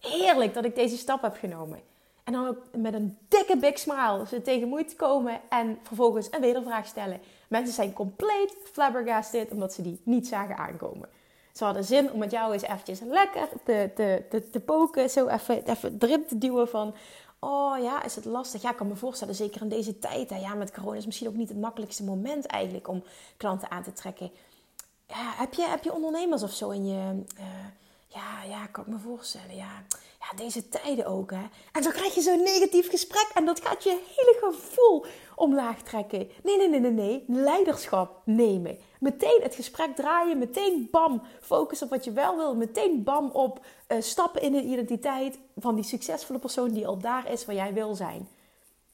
heerlijk 0.00 0.54
dat 0.54 0.64
ik 0.64 0.74
deze 0.74 0.96
stap 0.96 1.22
heb 1.22 1.36
genomen. 1.36 1.80
En 2.24 2.32
dan 2.32 2.46
ook 2.46 2.58
met 2.76 2.94
een 2.94 3.18
dikke 3.28 3.56
big 3.56 3.78
smile 3.78 4.24
ze 4.28 4.42
tegen 4.42 4.68
moet 4.68 4.96
komen 4.96 5.40
en 5.48 5.78
vervolgens 5.82 6.28
een 6.30 6.40
wedervraag 6.40 6.86
stellen. 6.86 7.20
Mensen 7.48 7.74
zijn 7.74 7.92
compleet 7.92 8.54
flabbergasted 8.72 9.50
omdat 9.50 9.72
ze 9.72 9.82
die 9.82 10.00
niet 10.02 10.26
zagen 10.26 10.56
aankomen. 10.56 11.08
Ze 11.52 11.64
hadden 11.64 11.84
zin 11.84 12.12
om 12.12 12.18
met 12.18 12.30
jou 12.30 12.52
eens 12.52 12.62
eventjes 12.62 13.00
lekker 13.00 13.48
te, 13.64 13.90
te, 13.94 14.22
te, 14.30 14.50
te 14.50 14.60
poken, 14.60 15.10
zo 15.10 15.26
even, 15.26 15.70
even 15.70 15.96
erin 15.98 16.26
te 16.26 16.38
duwen 16.38 16.68
van... 16.68 16.94
Oh 17.38 17.82
ja, 17.82 18.04
is 18.04 18.14
het 18.14 18.24
lastig? 18.24 18.62
Ja, 18.62 18.70
ik 18.70 18.76
kan 18.76 18.88
me 18.88 18.96
voorstellen, 18.96 19.34
zeker 19.34 19.62
in 19.62 19.68
deze 19.68 19.98
tijd. 19.98 20.30
Hè, 20.30 20.36
ja, 20.36 20.54
met 20.54 20.72
corona 20.72 20.96
is 20.96 21.06
misschien 21.06 21.28
ook 21.28 21.34
niet 21.34 21.48
het 21.48 21.60
makkelijkste 21.60 22.04
moment 22.04 22.46
eigenlijk 22.46 22.88
om 22.88 23.02
klanten 23.36 23.70
aan 23.70 23.82
te 23.82 23.92
trekken 23.92 24.30
ja, 25.06 25.32
heb, 25.36 25.54
je, 25.54 25.62
heb 25.62 25.84
je 25.84 25.94
ondernemers 25.94 26.42
of 26.42 26.52
zo 26.52 26.70
in 26.70 26.86
je. 26.86 27.24
Uh, 27.38 27.44
ja, 28.06 28.42
ja, 28.48 28.66
kan 28.66 28.84
ik 28.84 28.90
me 28.90 28.98
voorstellen. 28.98 29.56
Ja. 29.56 29.82
ja, 30.20 30.36
deze 30.36 30.68
tijden 30.68 31.06
ook. 31.06 31.30
Hè? 31.30 31.42
En 31.72 31.82
zo 31.82 31.90
krijg 31.90 32.14
je 32.14 32.20
zo'n 32.20 32.42
negatief 32.42 32.90
gesprek 32.90 33.30
en 33.34 33.44
dat 33.44 33.60
gaat 33.60 33.84
je 33.84 33.90
hele 33.90 34.38
gevoel 34.40 35.04
omlaag 35.34 35.82
trekken. 35.82 36.30
Nee, 36.42 36.56
nee, 36.56 36.68
nee, 36.68 36.80
nee, 36.80 36.90
nee. 36.90 37.24
Leiderschap 37.26 38.20
nemen. 38.24 38.78
Meteen 39.00 39.40
het 39.42 39.54
gesprek 39.54 39.96
draaien. 39.96 40.38
Meteen 40.38 40.88
bam. 40.90 41.22
Focus 41.40 41.82
op 41.82 41.90
wat 41.90 42.04
je 42.04 42.12
wel 42.12 42.36
wil. 42.36 42.54
Meteen 42.54 43.02
bam 43.02 43.30
op 43.30 43.64
uh, 43.88 44.00
stappen 44.00 44.42
in 44.42 44.52
de 44.52 44.62
identiteit 44.62 45.38
van 45.56 45.74
die 45.74 45.84
succesvolle 45.84 46.38
persoon 46.38 46.72
die 46.72 46.86
al 46.86 46.98
daar 46.98 47.32
is 47.32 47.44
waar 47.44 47.54
jij 47.54 47.72
wil 47.72 47.94
zijn. 47.94 48.28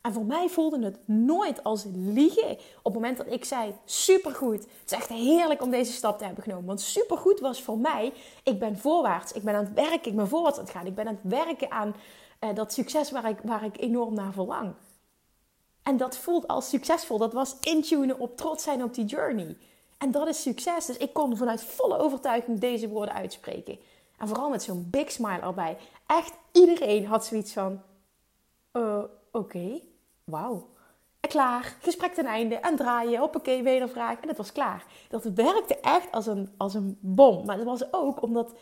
En 0.03 0.13
voor 0.13 0.25
mij 0.25 0.49
voelde 0.49 0.85
het 0.85 1.09
nooit 1.09 1.65
als 1.65 1.85
liegen. 1.95 2.51
Op 2.51 2.85
het 2.85 2.95
moment 2.95 3.17
dat 3.17 3.33
ik 3.33 3.45
zei: 3.45 3.75
supergoed. 3.85 4.63
Het 4.63 4.71
is 4.85 4.93
echt 4.93 5.09
heerlijk 5.09 5.63
om 5.63 5.71
deze 5.71 5.93
stap 5.93 6.19
te 6.19 6.25
hebben 6.25 6.43
genomen. 6.43 6.67
Want 6.67 6.81
supergoed 6.81 7.41
was 7.41 7.63
voor 7.63 7.79
mij: 7.79 8.13
ik 8.43 8.59
ben 8.59 8.79
voorwaarts. 8.79 9.33
Ik 9.33 9.43
ben 9.43 9.55
aan 9.55 9.65
het 9.65 9.75
werken. 9.75 10.11
Ik 10.11 10.17
ben 10.17 10.29
voorwaarts 10.29 10.59
aan 10.59 10.65
het 10.65 10.73
gaan. 10.73 10.87
Ik 10.87 10.95
ben 10.95 11.07
aan 11.07 11.19
het 11.23 11.33
werken 11.33 11.71
aan 11.71 11.95
uh, 12.41 12.55
dat 12.55 12.73
succes 12.73 13.11
waar 13.11 13.29
ik, 13.29 13.39
waar 13.43 13.65
ik 13.65 13.81
enorm 13.81 14.15
naar 14.15 14.33
verlang. 14.33 14.75
En 15.83 15.97
dat 15.97 16.17
voelt 16.17 16.49
als 16.49 16.69
succesvol. 16.69 17.19
Dat 17.19 17.33
was 17.33 17.57
intunen 17.61 18.19
op 18.19 18.37
trots 18.37 18.65
zijn 18.65 18.83
op 18.83 18.95
die 18.95 19.05
journey. 19.05 19.57
En 19.99 20.11
dat 20.11 20.29
is 20.29 20.43
succes. 20.43 20.87
Dus 20.87 20.97
ik 20.97 21.13
kon 21.13 21.37
vanuit 21.37 21.63
volle 21.63 21.99
overtuiging 21.99 22.59
deze 22.59 22.89
woorden 22.89 23.15
uitspreken. 23.15 23.79
En 24.19 24.29
vooral 24.29 24.51
met 24.51 24.63
zo'n 24.63 24.89
big 24.91 25.11
smile 25.11 25.41
erbij. 25.41 25.79
Echt 26.07 26.33
iedereen 26.53 27.07
had 27.07 27.27
zoiets 27.27 27.53
van: 27.53 27.83
uh, 28.73 29.03
oké 29.31 29.81
wauw. 30.25 30.71
En 31.21 31.29
klaar, 31.29 31.77
gesprek 31.81 32.15
ten 32.15 32.27
einde 32.27 32.55
en 32.55 32.77
draaien, 32.77 33.21
hoppakee, 33.21 33.63
wedervraag 33.63 34.21
en 34.21 34.29
het 34.29 34.37
was 34.37 34.53
klaar. 34.53 34.85
Dat 35.09 35.25
werkte 35.25 35.81
echt 35.81 36.13
als 36.13 36.27
een, 36.27 36.55
als 36.57 36.75
een 36.75 36.99
bom. 37.01 37.47
Maar 37.47 37.57
dat 37.57 37.67
was 37.67 37.93
ook 37.93 38.23
omdat 38.23 38.53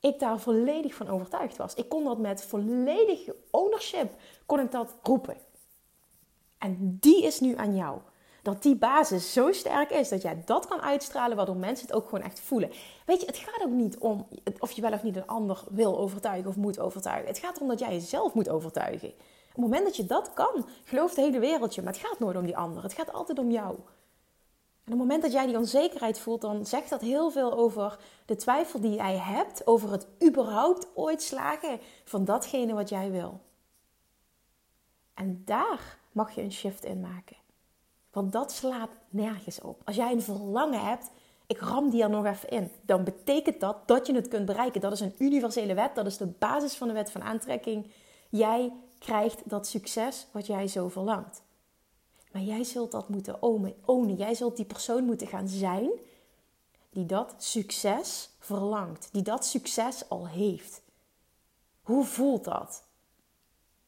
ik 0.00 0.18
daar 0.18 0.40
volledig 0.40 0.94
van 0.94 1.08
overtuigd 1.08 1.56
was. 1.56 1.74
Ik 1.74 1.88
kon 1.88 2.04
dat 2.04 2.18
met 2.18 2.44
volledige 2.44 3.36
ownership, 3.50 4.12
kon 4.46 4.60
ik 4.60 4.70
dat 4.70 4.94
roepen. 5.02 5.36
En 6.58 6.96
die 7.00 7.24
is 7.24 7.40
nu 7.40 7.56
aan 7.56 7.76
jou. 7.76 7.98
Dat 8.42 8.62
die 8.62 8.76
basis 8.76 9.32
zo 9.32 9.52
sterk 9.52 9.90
is 9.90 10.08
dat 10.08 10.22
jij 10.22 10.42
dat 10.44 10.66
kan 10.66 10.80
uitstralen, 10.80 11.36
waardoor 11.36 11.56
mensen 11.56 11.86
het 11.86 11.96
ook 11.96 12.08
gewoon 12.08 12.24
echt 12.24 12.40
voelen. 12.40 12.70
Weet 13.06 13.20
je, 13.20 13.26
het 13.26 13.36
gaat 13.36 13.62
ook 13.64 13.72
niet 13.72 13.98
om 13.98 14.28
of 14.58 14.70
je 14.70 14.82
wel 14.82 14.92
of 14.92 15.02
niet 15.02 15.16
een 15.16 15.26
ander 15.26 15.64
wil 15.70 15.98
overtuigen 15.98 16.50
of 16.50 16.56
moet 16.56 16.78
overtuigen. 16.78 17.28
Het 17.28 17.38
gaat 17.38 17.56
erom 17.56 17.68
dat 17.68 17.78
jij 17.78 17.92
jezelf 17.92 18.34
moet 18.34 18.48
overtuigen. 18.48 19.12
Het 19.60 19.70
moment 19.70 19.86
dat 19.86 19.96
je 19.96 20.06
dat 20.06 20.32
kan, 20.32 20.66
gelooft 20.84 21.14
de 21.14 21.20
hele 21.20 21.38
wereld 21.38 21.74
je. 21.74 21.82
Maar 21.82 21.92
het 21.92 22.02
gaat 22.02 22.18
nooit 22.18 22.36
om 22.36 22.44
die 22.44 22.56
ander. 22.56 22.82
Het 22.82 22.92
gaat 22.92 23.12
altijd 23.12 23.38
om 23.38 23.50
jou. 23.50 23.74
En 24.84 24.92
op 24.92 24.98
het 24.98 25.08
moment 25.08 25.22
dat 25.22 25.32
jij 25.32 25.46
die 25.46 25.58
onzekerheid 25.58 26.18
voelt, 26.18 26.40
dan 26.40 26.66
zegt 26.66 26.90
dat 26.90 27.00
heel 27.00 27.30
veel 27.30 27.52
over 27.52 27.98
de 28.26 28.36
twijfel 28.36 28.80
die 28.80 28.94
jij 28.94 29.16
hebt 29.16 29.66
over 29.66 29.90
het 29.90 30.06
überhaupt 30.24 30.86
ooit 30.94 31.22
slagen 31.22 31.80
van 32.04 32.24
datgene 32.24 32.74
wat 32.74 32.88
jij 32.88 33.10
wil. 33.10 33.40
En 35.14 35.42
daar 35.44 35.98
mag 36.12 36.34
je 36.34 36.42
een 36.42 36.52
shift 36.52 36.84
in 36.84 37.00
maken. 37.00 37.36
Want 38.12 38.32
dat 38.32 38.52
slaat 38.52 38.90
nergens 39.08 39.60
op. 39.60 39.82
Als 39.84 39.96
jij 39.96 40.12
een 40.12 40.22
verlangen 40.22 40.84
hebt, 40.84 41.10
ik 41.46 41.58
ram 41.58 41.90
die 41.90 42.02
er 42.02 42.10
nog 42.10 42.26
even 42.26 42.48
in. 42.48 42.70
Dan 42.82 43.04
betekent 43.04 43.60
dat 43.60 43.88
dat 43.88 44.06
je 44.06 44.14
het 44.14 44.28
kunt 44.28 44.46
bereiken. 44.46 44.80
Dat 44.80 44.92
is 44.92 45.00
een 45.00 45.14
universele 45.18 45.74
wet. 45.74 45.94
Dat 45.94 46.06
is 46.06 46.16
de 46.16 46.26
basis 46.26 46.74
van 46.74 46.88
de 46.88 46.94
wet 46.94 47.10
van 47.10 47.22
aantrekking. 47.22 47.90
Jij 48.28 48.72
krijgt 49.00 49.48
dat 49.48 49.66
succes 49.66 50.26
wat 50.32 50.46
jij 50.46 50.68
zo 50.68 50.88
verlangt. 50.88 51.42
Maar 52.32 52.42
jij 52.42 52.64
zult 52.64 52.90
dat 52.90 53.08
moeten 53.08 53.42
ownen. 53.84 54.16
Jij 54.16 54.34
zult 54.34 54.56
die 54.56 54.64
persoon 54.64 55.04
moeten 55.04 55.26
gaan 55.26 55.48
zijn 55.48 55.90
die 56.90 57.06
dat 57.06 57.34
succes 57.38 58.30
verlangt. 58.38 59.08
Die 59.12 59.22
dat 59.22 59.44
succes 59.46 60.08
al 60.08 60.28
heeft. 60.28 60.82
Hoe 61.82 62.04
voelt 62.04 62.44
dat? 62.44 62.84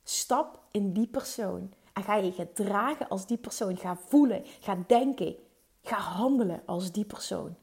Stap 0.04 0.60
in 0.70 0.92
die 0.92 1.06
persoon. 1.06 1.72
En 1.92 2.02
ga 2.02 2.16
je 2.16 2.32
gedragen 2.32 3.08
als 3.08 3.26
die 3.26 3.38
persoon. 3.38 3.76
Ga 3.76 3.96
voelen, 4.06 4.44
ga 4.60 4.84
denken, 4.86 5.36
ga 5.82 5.96
handelen 5.96 6.62
als 6.66 6.92
die 6.92 7.04
persoon. 7.04 7.56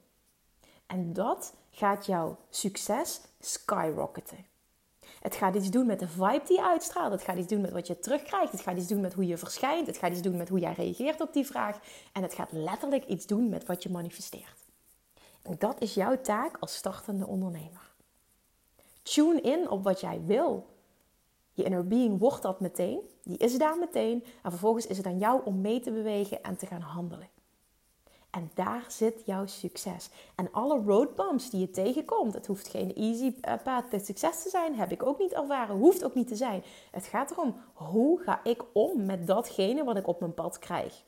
En 0.86 1.14
dat 1.14 1.54
gaat 1.70 2.06
jouw 2.06 2.38
succes 2.50 3.22
skyrocketen. 3.40 4.46
Het 5.20 5.36
gaat 5.36 5.56
iets 5.56 5.70
doen 5.70 5.86
met 5.86 6.00
de 6.00 6.08
vibe 6.08 6.42
die 6.48 6.58
je 6.58 6.64
uitstraalt. 6.64 7.12
Het 7.12 7.22
gaat 7.22 7.38
iets 7.38 7.48
doen 7.48 7.62
met 7.62 7.72
wat 7.72 7.88
je 7.88 8.00
terugkrijgt. 8.00 8.52
Het 8.52 8.62
gaat 8.62 8.78
iets 8.78 8.88
doen 8.88 9.02
met 9.02 9.14
hoe 9.14 9.28
je 9.28 9.38
verschijnt. 9.38 9.88
Het 9.88 9.98
gaat 9.98 10.12
iets 10.12 10.22
doen 10.22 10.38
met 10.38 10.50
hoe 10.50 10.60
jij 10.60 10.74
reageert 10.74 11.22
op 11.22 11.34
die 11.34 11.46
vraag. 11.46 11.80
En 12.14 12.22
het 12.22 12.34
gaat 12.34 12.52
letterlijk 12.52 13.06
iets 13.06 13.26
doen 13.26 13.50
met 13.50 13.66
wat 13.66 13.84
je 13.84 13.90
manifesteert. 13.90 14.66
En 15.42 15.56
dat 15.58 15.82
is 15.82 15.94
jouw 15.94 16.22
taak 16.22 16.58
als 16.60 16.76
startende 16.76 17.28
ondernemer. 17.28 17.92
Tune 19.04 19.42
in 19.42 19.70
op 19.70 19.84
wat 19.84 20.00
jij 20.00 20.22
wil. 20.26 20.68
Je 21.54 21.64
inner 21.64 21.88
being 21.88 22.20
wordt 22.20 22.42
dat 22.42 22.60
meteen. 22.60 23.00
Die 23.24 23.38
is 23.38 23.58
daar 23.58 23.78
meteen. 23.78 24.24
En 24.44 24.52
vervolgens 24.52 24.88
is 24.88 24.98
het 24.98 25.06
aan 25.06 25.18
jou 25.18 25.42
om 25.44 25.62
mee 25.62 25.80
te 25.80 25.92
bewegen 25.92 26.44
en 26.44 26.58
te 26.58 26.66
gaan 26.66 26.82
handelen. 26.82 27.30
En 28.30 28.52
daar 28.54 28.86
zit 28.88 29.22
jouw 29.26 29.46
succes. 29.46 30.10
En 30.36 30.52
alle 30.52 30.82
roadbumps 30.86 31.50
die 31.50 31.60
je 31.60 31.70
tegenkomt, 31.70 32.34
het 32.34 32.48
hoeft 32.48 32.68
geen 32.68 32.96
easy 32.96 33.34
eh, 33.42 33.54
path 33.64 33.90
to 33.90 34.00
succes 34.00 34.44
te 34.44 34.50
zijn, 34.50 34.76
heb 34.76 34.92
ik 34.92 35.04
ook 35.04 35.20
niet 35.20 35.34
ervaren, 35.34 35.76
hoeft 35.76 36.04
ook 36.04 36.16
niet 36.16 36.28
te 36.28 36.36
zijn. 36.36 36.64
Het 36.92 37.06
gaat 37.06 37.32
erom, 37.32 37.56
hoe 37.74 38.20
ga 38.20 38.44
ik 38.44 38.64
om 38.74 39.06
met 39.06 39.28
datgene 39.28 39.84
wat 39.84 39.98
ik 39.98 40.08
op 40.08 40.20
mijn 40.20 40.34
pad 40.34 40.60
krijg? 40.60 41.04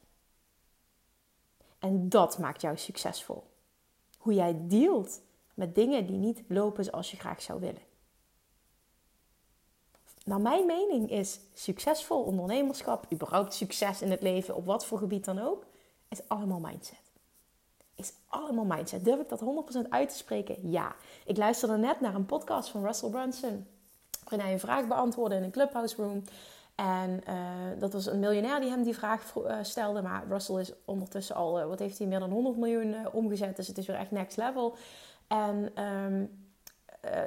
En 1.80 2.10
dat 2.10 2.38
maakt 2.38 2.62
jou 2.62 2.78
succesvol. 2.78 3.44
Hoe 4.18 4.34
jij 4.34 4.62
dealt 4.62 5.22
met 5.54 5.75
dingen 5.75 6.06
die 6.06 6.18
niet 6.18 6.44
lopen 6.48 6.84
zoals 6.84 7.12
je 7.12 7.18
graag 7.18 7.42
zou 7.42 7.60
willen. 7.60 7.82
Naar 10.25 10.42
mijn 10.42 10.66
mening 10.66 11.12
is 11.12 11.40
succesvol 11.54 12.24
ondernemerschap, 12.24 13.06
überhaupt 13.13 13.54
succes 13.54 14.01
in 14.01 14.12
het 14.12 14.22
leven, 14.22 14.56
op 14.56 14.66
wat 14.66 14.86
voor 14.86 14.98
gebied 14.98 15.25
dan 15.25 15.40
ook, 15.40 15.66
is 16.08 16.28
allemaal 16.28 16.60
mindset 16.60 17.11
is 18.01 18.13
allemaal 18.27 18.65
mindset. 18.65 19.05
Durf 19.05 19.20
ik 19.20 19.29
dat 19.29 19.41
100% 19.86 19.89
uit 19.89 20.10
te 20.10 20.17
spreken? 20.17 20.70
Ja. 20.70 20.96
Ik 21.25 21.38
luisterde 21.38 21.77
net 21.77 22.01
naar 22.01 22.15
een 22.15 22.25
podcast 22.25 22.70
van 22.70 22.86
Russell 22.86 23.10
Brunson. 23.10 23.67
Waarin 24.24 24.46
hij 24.46 24.53
een 24.53 24.60
vraag 24.60 24.88
beantwoordde 24.88 25.36
in 25.36 25.43
een 25.43 25.51
clubhouse 25.51 25.96
room. 25.96 26.24
En 26.75 27.22
uh, 27.29 27.79
dat 27.79 27.93
was 27.93 28.05
een 28.05 28.20
miljonair 28.20 28.60
die 28.60 28.70
hem 28.70 28.84
die 28.84 28.96
vraag 28.96 29.36
uh, 29.36 29.58
stelde. 29.62 30.01
Maar 30.01 30.24
Russell 30.29 30.60
is 30.60 30.74
ondertussen 30.86 31.36
al, 31.36 31.60
uh, 31.60 31.65
wat 31.65 31.79
heeft 31.79 31.98
hij, 31.98 32.08
meer 32.08 32.20
dan 32.20 32.31
100 32.31 32.58
miljoen 32.58 32.96
omgezet. 33.12 33.55
Dus 33.55 33.67
het 33.67 33.77
is 33.77 33.86
weer 33.88 33.96
echt 33.96 34.12
next 34.12 34.38
level. 34.38 34.75
En 35.27 35.84
um, 35.84 36.50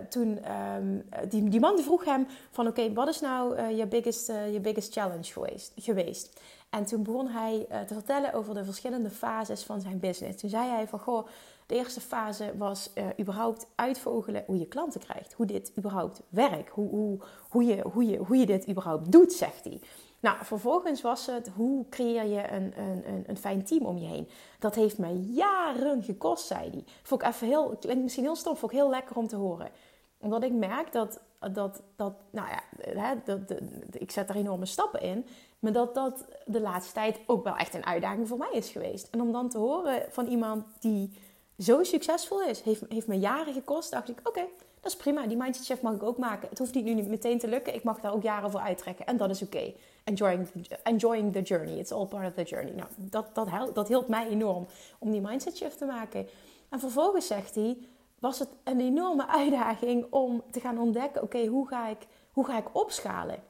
toen, 0.09 0.53
um, 0.53 1.05
die, 1.29 1.49
die 1.49 1.61
man 1.61 1.79
vroeg 1.79 2.05
hem 2.05 2.27
van 2.51 2.67
oké, 2.67 2.93
wat 2.93 3.09
is 3.09 3.21
nou 3.21 3.63
je, 3.63 3.87
biggest, 3.87 4.27
je 4.27 4.61
biggest 4.63 4.93
challenge 4.93 5.33
geweest? 5.33 5.73
geweest? 5.77 6.41
En 6.71 6.85
toen 6.85 7.03
begon 7.03 7.29
hij 7.29 7.67
te 7.87 7.95
vertellen 7.95 8.33
over 8.33 8.55
de 8.55 8.65
verschillende 8.65 9.11
fases 9.11 9.63
van 9.63 9.81
zijn 9.81 9.99
business. 9.99 10.41
Toen 10.41 10.51
zei 10.51 10.69
hij 10.69 10.89
van, 10.89 10.99
goh, 10.99 11.27
de 11.67 11.75
eerste 11.75 12.01
fase 12.01 12.53
was 12.57 12.91
überhaupt 13.21 13.67
uitvogelen 13.75 14.43
hoe 14.47 14.59
je 14.59 14.67
klanten 14.67 15.01
krijgt. 15.01 15.33
Hoe 15.33 15.47
dit 15.47 15.73
überhaupt 15.79 16.23
werkt. 16.29 16.71
Hoe, 16.71 16.89
hoe, 16.89 17.19
hoe, 17.49 17.65
je, 17.65 17.85
hoe, 17.93 18.05
je, 18.05 18.17
hoe 18.17 18.37
je 18.37 18.47
dit 18.47 18.69
überhaupt 18.69 19.13
doet, 19.13 19.33
zegt 19.33 19.65
hij. 19.65 19.81
Nou, 20.25 20.37
vervolgens 20.43 21.01
was 21.01 21.27
het, 21.27 21.49
hoe 21.57 21.89
creëer 21.89 22.25
je 22.25 22.51
een, 22.51 22.73
een, 22.77 23.09
een, 23.09 23.25
een 23.27 23.37
fijn 23.37 23.65
team 23.65 23.87
om 23.87 23.99
je 23.99 24.07
heen? 24.07 24.29
Dat 24.59 24.75
heeft 24.75 24.99
mij 24.99 25.15
jaren 25.15 26.03
gekost, 26.03 26.47
zei 26.47 26.71
hij. 26.71 26.85
Vond 27.03 27.23
ik 27.23 27.29
even 27.29 27.47
heel, 27.47 27.77
klinkt 27.81 28.03
misschien 28.03 28.25
heel 28.25 28.37
stom, 28.37 28.57
vond 28.57 28.73
ik 28.73 28.79
heel 28.79 28.91
lekker 28.91 29.17
om 29.17 29.29
te 29.29 29.37
horen. 29.37 29.71
Omdat 30.19 30.43
ik 30.43 30.53
merk 30.53 30.93
dat, 30.93 31.21
dat, 31.53 31.83
dat 31.97 32.15
nou 32.31 32.49
ja, 32.49 32.63
hè, 33.01 33.15
dat, 33.25 33.61
ik 33.91 34.11
zet 34.11 34.29
er 34.29 34.37
enorme 34.37 34.67
stappen 34.67 35.01
in. 35.01 35.27
Maar 35.59 35.73
dat 35.73 35.95
dat 35.95 36.25
de 36.45 36.61
laatste 36.61 36.93
tijd 36.93 37.21
ook 37.27 37.45
wel 37.45 37.57
echt 37.57 37.75
een 37.75 37.87
uitdaging 37.87 38.29
voor 38.29 38.39
mij 38.39 38.53
is 38.53 38.71
geweest. 38.71 39.09
En 39.11 39.21
om 39.21 39.33
dan 39.33 39.49
te 39.49 39.59
horen 39.59 40.03
van 40.11 40.27
iemand 40.27 40.65
die 40.81 41.13
zo 41.59 41.83
succesvol 41.83 42.43
is, 42.43 42.61
heeft, 42.61 42.83
heeft 42.89 43.07
me 43.07 43.19
jaren 43.19 43.55
gekost. 43.55 43.91
Dacht 43.91 44.09
ik, 44.09 44.21
oké, 44.23 44.45
dat 44.85 44.93
is 44.93 44.99
prima. 44.99 45.27
Die 45.27 45.37
mindset 45.37 45.65
shift 45.65 45.83
mag 45.83 45.95
ik 45.95 46.03
ook 46.03 46.19
maken. 46.19 46.49
Het 46.49 46.59
hoeft 46.59 46.75
niet 46.75 46.85
nu 46.85 47.03
meteen 47.03 47.39
te 47.39 47.49
lukken. 47.49 47.75
Ik 47.75 47.83
mag 47.83 48.01
daar 48.01 48.13
ook 48.13 48.23
jaren 48.23 48.51
voor 48.51 48.61
uittrekken. 48.61 49.07
En 49.07 49.17
dat 49.17 49.31
is 49.31 49.43
oké. 49.43 49.73
Enjoying, 50.05 50.49
enjoying 50.83 51.33
the 51.33 51.43
journey. 51.43 51.79
It's 51.79 51.93
all 51.93 52.07
part 52.07 52.27
of 52.27 52.35
the 52.35 52.43
journey. 52.43 52.73
Nou, 52.73 52.89
dat, 52.97 53.35
dat, 53.35 53.51
helpt, 53.51 53.89
hielp 53.89 54.09
mij 54.09 54.29
enorm 54.29 54.67
om 54.99 55.11
die 55.11 55.21
mindset 55.21 55.57
shift 55.57 55.79
te 55.79 55.85
maken. 55.85 56.29
En 56.69 56.81
vervolgens 56.81 57.27
zegt 57.27 57.55
hij, 57.55 57.79
was 58.19 58.39
het 58.39 58.49
een 58.65 58.81
enorme 58.81 59.27
uitdaging 59.29 60.07
om 60.11 60.43
te 60.51 60.61
gaan 60.61 60.79
ontdekken, 60.79 61.23
oké, 61.23 61.47
hoe 61.47 61.69
ga 61.69 61.89
ik, 61.89 62.07
hoe 62.33 62.45
ga 62.45 62.59
ik 62.59 62.77
opschalen? 62.77 63.43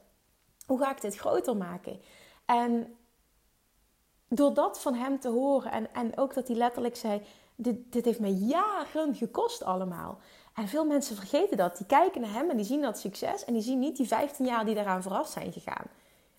Hoe 0.65 0.79
ga 0.79 0.91
ik 0.91 1.01
dit 1.01 1.15
groter 1.15 1.57
maken? 1.57 1.99
En 2.45 2.95
door 4.27 4.53
dat 4.53 4.81
van 4.81 4.93
hem 4.93 5.19
te 5.19 5.29
horen 5.29 5.71
en, 5.71 5.93
en 5.93 6.17
ook 6.17 6.33
dat 6.33 6.47
hij 6.47 6.57
letterlijk 6.57 6.95
zei: 6.95 7.21
dit, 7.55 7.91
dit 7.91 8.05
heeft 8.05 8.19
me 8.19 8.35
jaren 8.35 9.15
gekost 9.15 9.63
allemaal. 9.63 10.19
En 10.55 10.67
veel 10.67 10.85
mensen 10.85 11.15
vergeten 11.15 11.57
dat. 11.57 11.77
Die 11.77 11.85
kijken 11.85 12.21
naar 12.21 12.33
hem 12.33 12.49
en 12.49 12.57
die 12.57 12.65
zien 12.65 12.81
dat 12.81 12.99
succes 12.99 13.45
en 13.45 13.53
die 13.53 13.61
zien 13.61 13.79
niet 13.79 13.97
die 13.97 14.07
15 14.07 14.45
jaar 14.45 14.65
die 14.65 14.75
daaraan 14.75 15.03
vooraf 15.03 15.27
zijn 15.27 15.51
gegaan. 15.51 15.85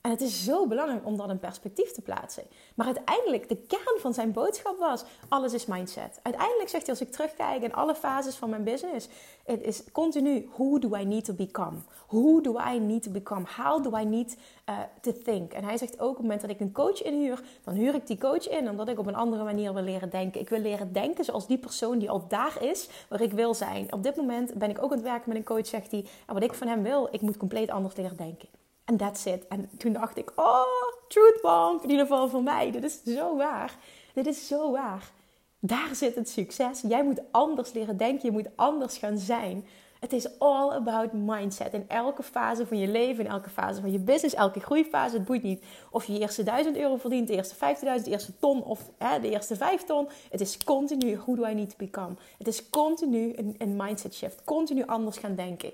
En 0.06 0.12
het 0.12 0.20
is 0.20 0.44
zo 0.44 0.66
belangrijk 0.66 1.06
om 1.06 1.16
dat 1.16 1.30
in 1.30 1.38
perspectief 1.38 1.90
te 1.90 2.00
plaatsen. 2.00 2.42
Maar 2.74 2.86
uiteindelijk, 2.86 3.48
de 3.48 3.56
kern 3.56 4.00
van 4.00 4.14
zijn 4.14 4.32
boodschap 4.32 4.78
was: 4.78 5.04
alles 5.28 5.52
is 5.52 5.66
mindset. 5.66 6.20
Uiteindelijk 6.22 6.68
zegt 6.68 6.86
hij, 6.86 6.94
als 6.94 7.06
ik 7.06 7.12
terugkijk 7.12 7.62
in 7.62 7.74
alle 7.74 7.94
fases 7.94 8.34
van 8.34 8.50
mijn 8.50 8.64
business, 8.64 9.08
het 9.44 9.62
is 9.62 9.82
continu: 9.92 10.48
who 10.56 10.78
do 10.78 10.96
I 10.96 11.04
need 11.04 11.24
to 11.24 11.32
become? 11.32 11.76
Who 12.06 12.40
do 12.40 12.58
I 12.74 12.78
need 12.78 13.02
to 13.02 13.10
become? 13.10 13.44
How 13.56 13.82
do 13.82 13.98
I 13.98 14.04
need 14.04 14.36
uh, 14.68 14.78
to 15.00 15.12
think? 15.24 15.52
En 15.52 15.64
hij 15.64 15.76
zegt 15.76 16.00
ook: 16.00 16.08
op 16.08 16.14
het 16.14 16.22
moment 16.22 16.40
dat 16.40 16.50
ik 16.50 16.60
een 16.60 16.72
coach 16.72 17.02
inhuur, 17.02 17.42
dan 17.64 17.74
huur 17.74 17.94
ik 17.94 18.06
die 18.06 18.18
coach 18.18 18.48
in 18.48 18.70
omdat 18.70 18.88
ik 18.88 18.98
op 18.98 19.06
een 19.06 19.14
andere 19.14 19.44
manier 19.44 19.74
wil 19.74 19.82
leren 19.82 20.10
denken. 20.10 20.40
Ik 20.40 20.48
wil 20.48 20.60
leren 20.60 20.92
denken 20.92 21.24
zoals 21.24 21.46
die 21.46 21.58
persoon 21.58 21.98
die 21.98 22.10
al 22.10 22.28
daar 22.28 22.62
is 22.62 22.88
waar 23.08 23.20
ik 23.20 23.32
wil 23.32 23.54
zijn. 23.54 23.92
Op 23.92 24.02
dit 24.02 24.16
moment 24.16 24.54
ben 24.54 24.70
ik 24.70 24.82
ook 24.82 24.90
aan 24.90 24.96
het 24.96 25.06
werken 25.06 25.28
met 25.28 25.36
een 25.36 25.44
coach, 25.44 25.66
zegt 25.66 25.90
hij. 25.90 26.06
En 26.26 26.34
wat 26.34 26.42
ik 26.42 26.54
van 26.54 26.68
hem 26.68 26.82
wil, 26.82 27.08
ik 27.10 27.20
moet 27.20 27.36
compleet 27.36 27.70
anders 27.70 27.96
leren 27.96 28.16
denken. 28.16 28.48
En 28.86 28.96
that's 28.96 29.24
it. 29.24 29.46
En 29.48 29.70
toen 29.78 29.92
dacht 29.92 30.16
ik, 30.16 30.32
oh, 30.36 30.64
truth 31.08 31.38
bomb. 31.42 31.82
In 31.82 31.90
ieder 31.90 32.06
geval 32.06 32.28
voor 32.28 32.42
mij. 32.42 32.70
Dit 32.70 32.84
is 32.84 33.02
zo 33.02 33.36
waar. 33.36 33.76
Dit 34.14 34.26
is 34.26 34.46
zo 34.46 34.70
waar. 34.70 35.10
Daar 35.58 35.94
zit 35.94 36.14
het 36.14 36.28
succes. 36.28 36.80
Jij 36.80 37.04
moet 37.04 37.20
anders 37.30 37.72
leren 37.72 37.96
denken. 37.96 38.26
Je 38.26 38.32
moet 38.32 38.56
anders 38.56 38.98
gaan 38.98 39.18
zijn. 39.18 39.66
Het 40.00 40.12
is 40.12 40.38
all 40.38 40.70
about 40.70 41.12
mindset. 41.12 41.72
In 41.72 41.84
elke 41.88 42.22
fase 42.22 42.66
van 42.66 42.78
je 42.78 42.88
leven, 42.88 43.24
in 43.24 43.30
elke 43.30 43.50
fase 43.50 43.80
van 43.80 43.92
je 43.92 43.98
business, 43.98 44.34
elke 44.34 44.60
groeifase. 44.60 45.16
Het 45.16 45.24
boeit 45.24 45.42
niet 45.42 45.64
of 45.90 46.04
je 46.04 46.18
eerste 46.18 46.42
1000 46.42 46.76
euro 46.76 46.96
verdient, 46.96 47.28
de 47.28 47.34
eerste 47.34 47.54
50.000, 47.54 48.04
de 48.04 48.10
eerste 48.10 48.38
ton 48.38 48.62
of 48.62 48.90
hè, 48.98 49.20
de 49.20 49.30
eerste 49.30 49.56
5 49.56 49.82
ton. 49.82 50.08
Het 50.30 50.40
is 50.40 50.64
continu, 50.64 51.16
who 51.16 51.34
do 51.34 51.46
I 51.46 51.54
need 51.54 51.70
to 51.70 51.76
become? 51.78 52.14
Het 52.38 52.46
is 52.46 52.70
continu 52.70 53.32
een, 53.36 53.54
een 53.58 53.76
mindset 53.76 54.14
shift. 54.14 54.44
Continu 54.44 54.86
anders 54.86 55.16
gaan 55.16 55.34
denken. 55.34 55.72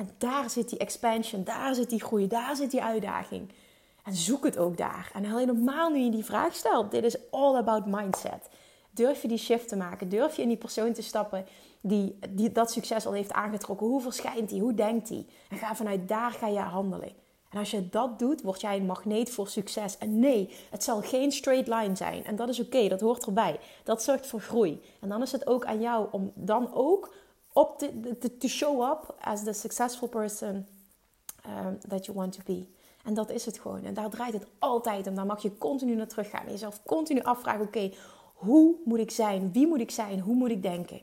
En 0.00 0.10
daar 0.18 0.50
zit 0.50 0.68
die 0.68 0.78
expansion, 0.78 1.44
daar 1.44 1.74
zit 1.74 1.90
die 1.90 2.02
groei, 2.02 2.26
daar 2.26 2.56
zit 2.56 2.70
die 2.70 2.82
uitdaging. 2.82 3.52
En 4.04 4.14
zoek 4.14 4.44
het 4.44 4.58
ook 4.58 4.76
daar. 4.76 5.10
En 5.14 5.36
helemaal 5.36 5.90
nu 5.90 5.98
je 5.98 6.10
die 6.10 6.24
vraag 6.24 6.54
stelt, 6.54 6.90
dit 6.90 7.04
is 7.04 7.30
all 7.30 7.56
about 7.56 7.86
mindset. 7.86 8.48
Durf 8.90 9.22
je 9.22 9.28
die 9.28 9.38
shift 9.38 9.68
te 9.68 9.76
maken? 9.76 10.08
Durf 10.08 10.36
je 10.36 10.42
in 10.42 10.48
die 10.48 10.56
persoon 10.56 10.92
te 10.92 11.02
stappen 11.02 11.46
die, 11.80 12.18
die 12.28 12.52
dat 12.52 12.70
succes 12.70 13.06
al 13.06 13.12
heeft 13.12 13.32
aangetrokken? 13.32 13.86
Hoe 13.86 14.00
verschijnt 14.00 14.48
die? 14.48 14.60
Hoe 14.60 14.74
denkt 14.74 15.08
die? 15.08 15.26
En 15.48 15.56
ga 15.56 15.74
vanuit 15.74 16.08
daar 16.08 16.30
ga 16.30 16.46
je 16.46 16.58
handelen. 16.58 17.12
En 17.50 17.58
als 17.58 17.70
je 17.70 17.88
dat 17.88 18.18
doet, 18.18 18.42
word 18.42 18.60
jij 18.60 18.76
een 18.76 18.86
magneet 18.86 19.30
voor 19.30 19.48
succes. 19.48 19.98
En 19.98 20.18
nee, 20.18 20.50
het 20.70 20.84
zal 20.84 21.00
geen 21.00 21.32
straight 21.32 21.68
line 21.68 21.96
zijn. 21.96 22.24
En 22.24 22.36
dat 22.36 22.48
is 22.48 22.60
oké, 22.60 22.88
dat 22.88 23.00
hoort 23.00 23.26
erbij. 23.26 23.58
Dat 23.84 24.02
zorgt 24.02 24.26
voor 24.26 24.40
groei. 24.40 24.80
En 25.00 25.08
dan 25.08 25.22
is 25.22 25.32
het 25.32 25.46
ook 25.46 25.64
aan 25.64 25.80
jou 25.80 26.06
om 26.10 26.32
dan 26.34 26.74
ook 26.74 27.14
op 27.60 27.78
te, 27.78 28.36
te, 28.38 28.48
show 28.48 28.82
up 28.82 29.14
as 29.20 29.44
the 29.44 29.52
successful 29.52 30.08
person 30.08 30.66
um, 31.46 31.78
that 31.88 32.06
you 32.06 32.18
want 32.18 32.32
to 32.32 32.40
be. 32.44 32.66
En 33.04 33.14
dat 33.14 33.30
is 33.30 33.46
het 33.46 33.58
gewoon. 33.58 33.84
En 33.84 33.94
daar 33.94 34.10
draait 34.10 34.32
het 34.32 34.46
altijd 34.58 35.06
om. 35.06 35.14
Daar 35.14 35.26
mag 35.26 35.42
je 35.42 35.58
continu 35.58 35.94
naar 35.94 36.06
terug 36.06 36.30
gaan. 36.30 36.44
En 36.44 36.50
jezelf 36.50 36.82
continu 36.82 37.22
afvragen: 37.22 37.66
oké, 37.66 37.92
hoe 38.34 38.74
moet 38.84 38.98
ik 38.98 39.10
zijn? 39.10 39.52
Wie 39.52 39.66
moet 39.66 39.80
ik 39.80 39.90
zijn? 39.90 40.20
Hoe 40.20 40.34
moet 40.34 40.50
ik 40.50 40.62
denken? 40.62 41.00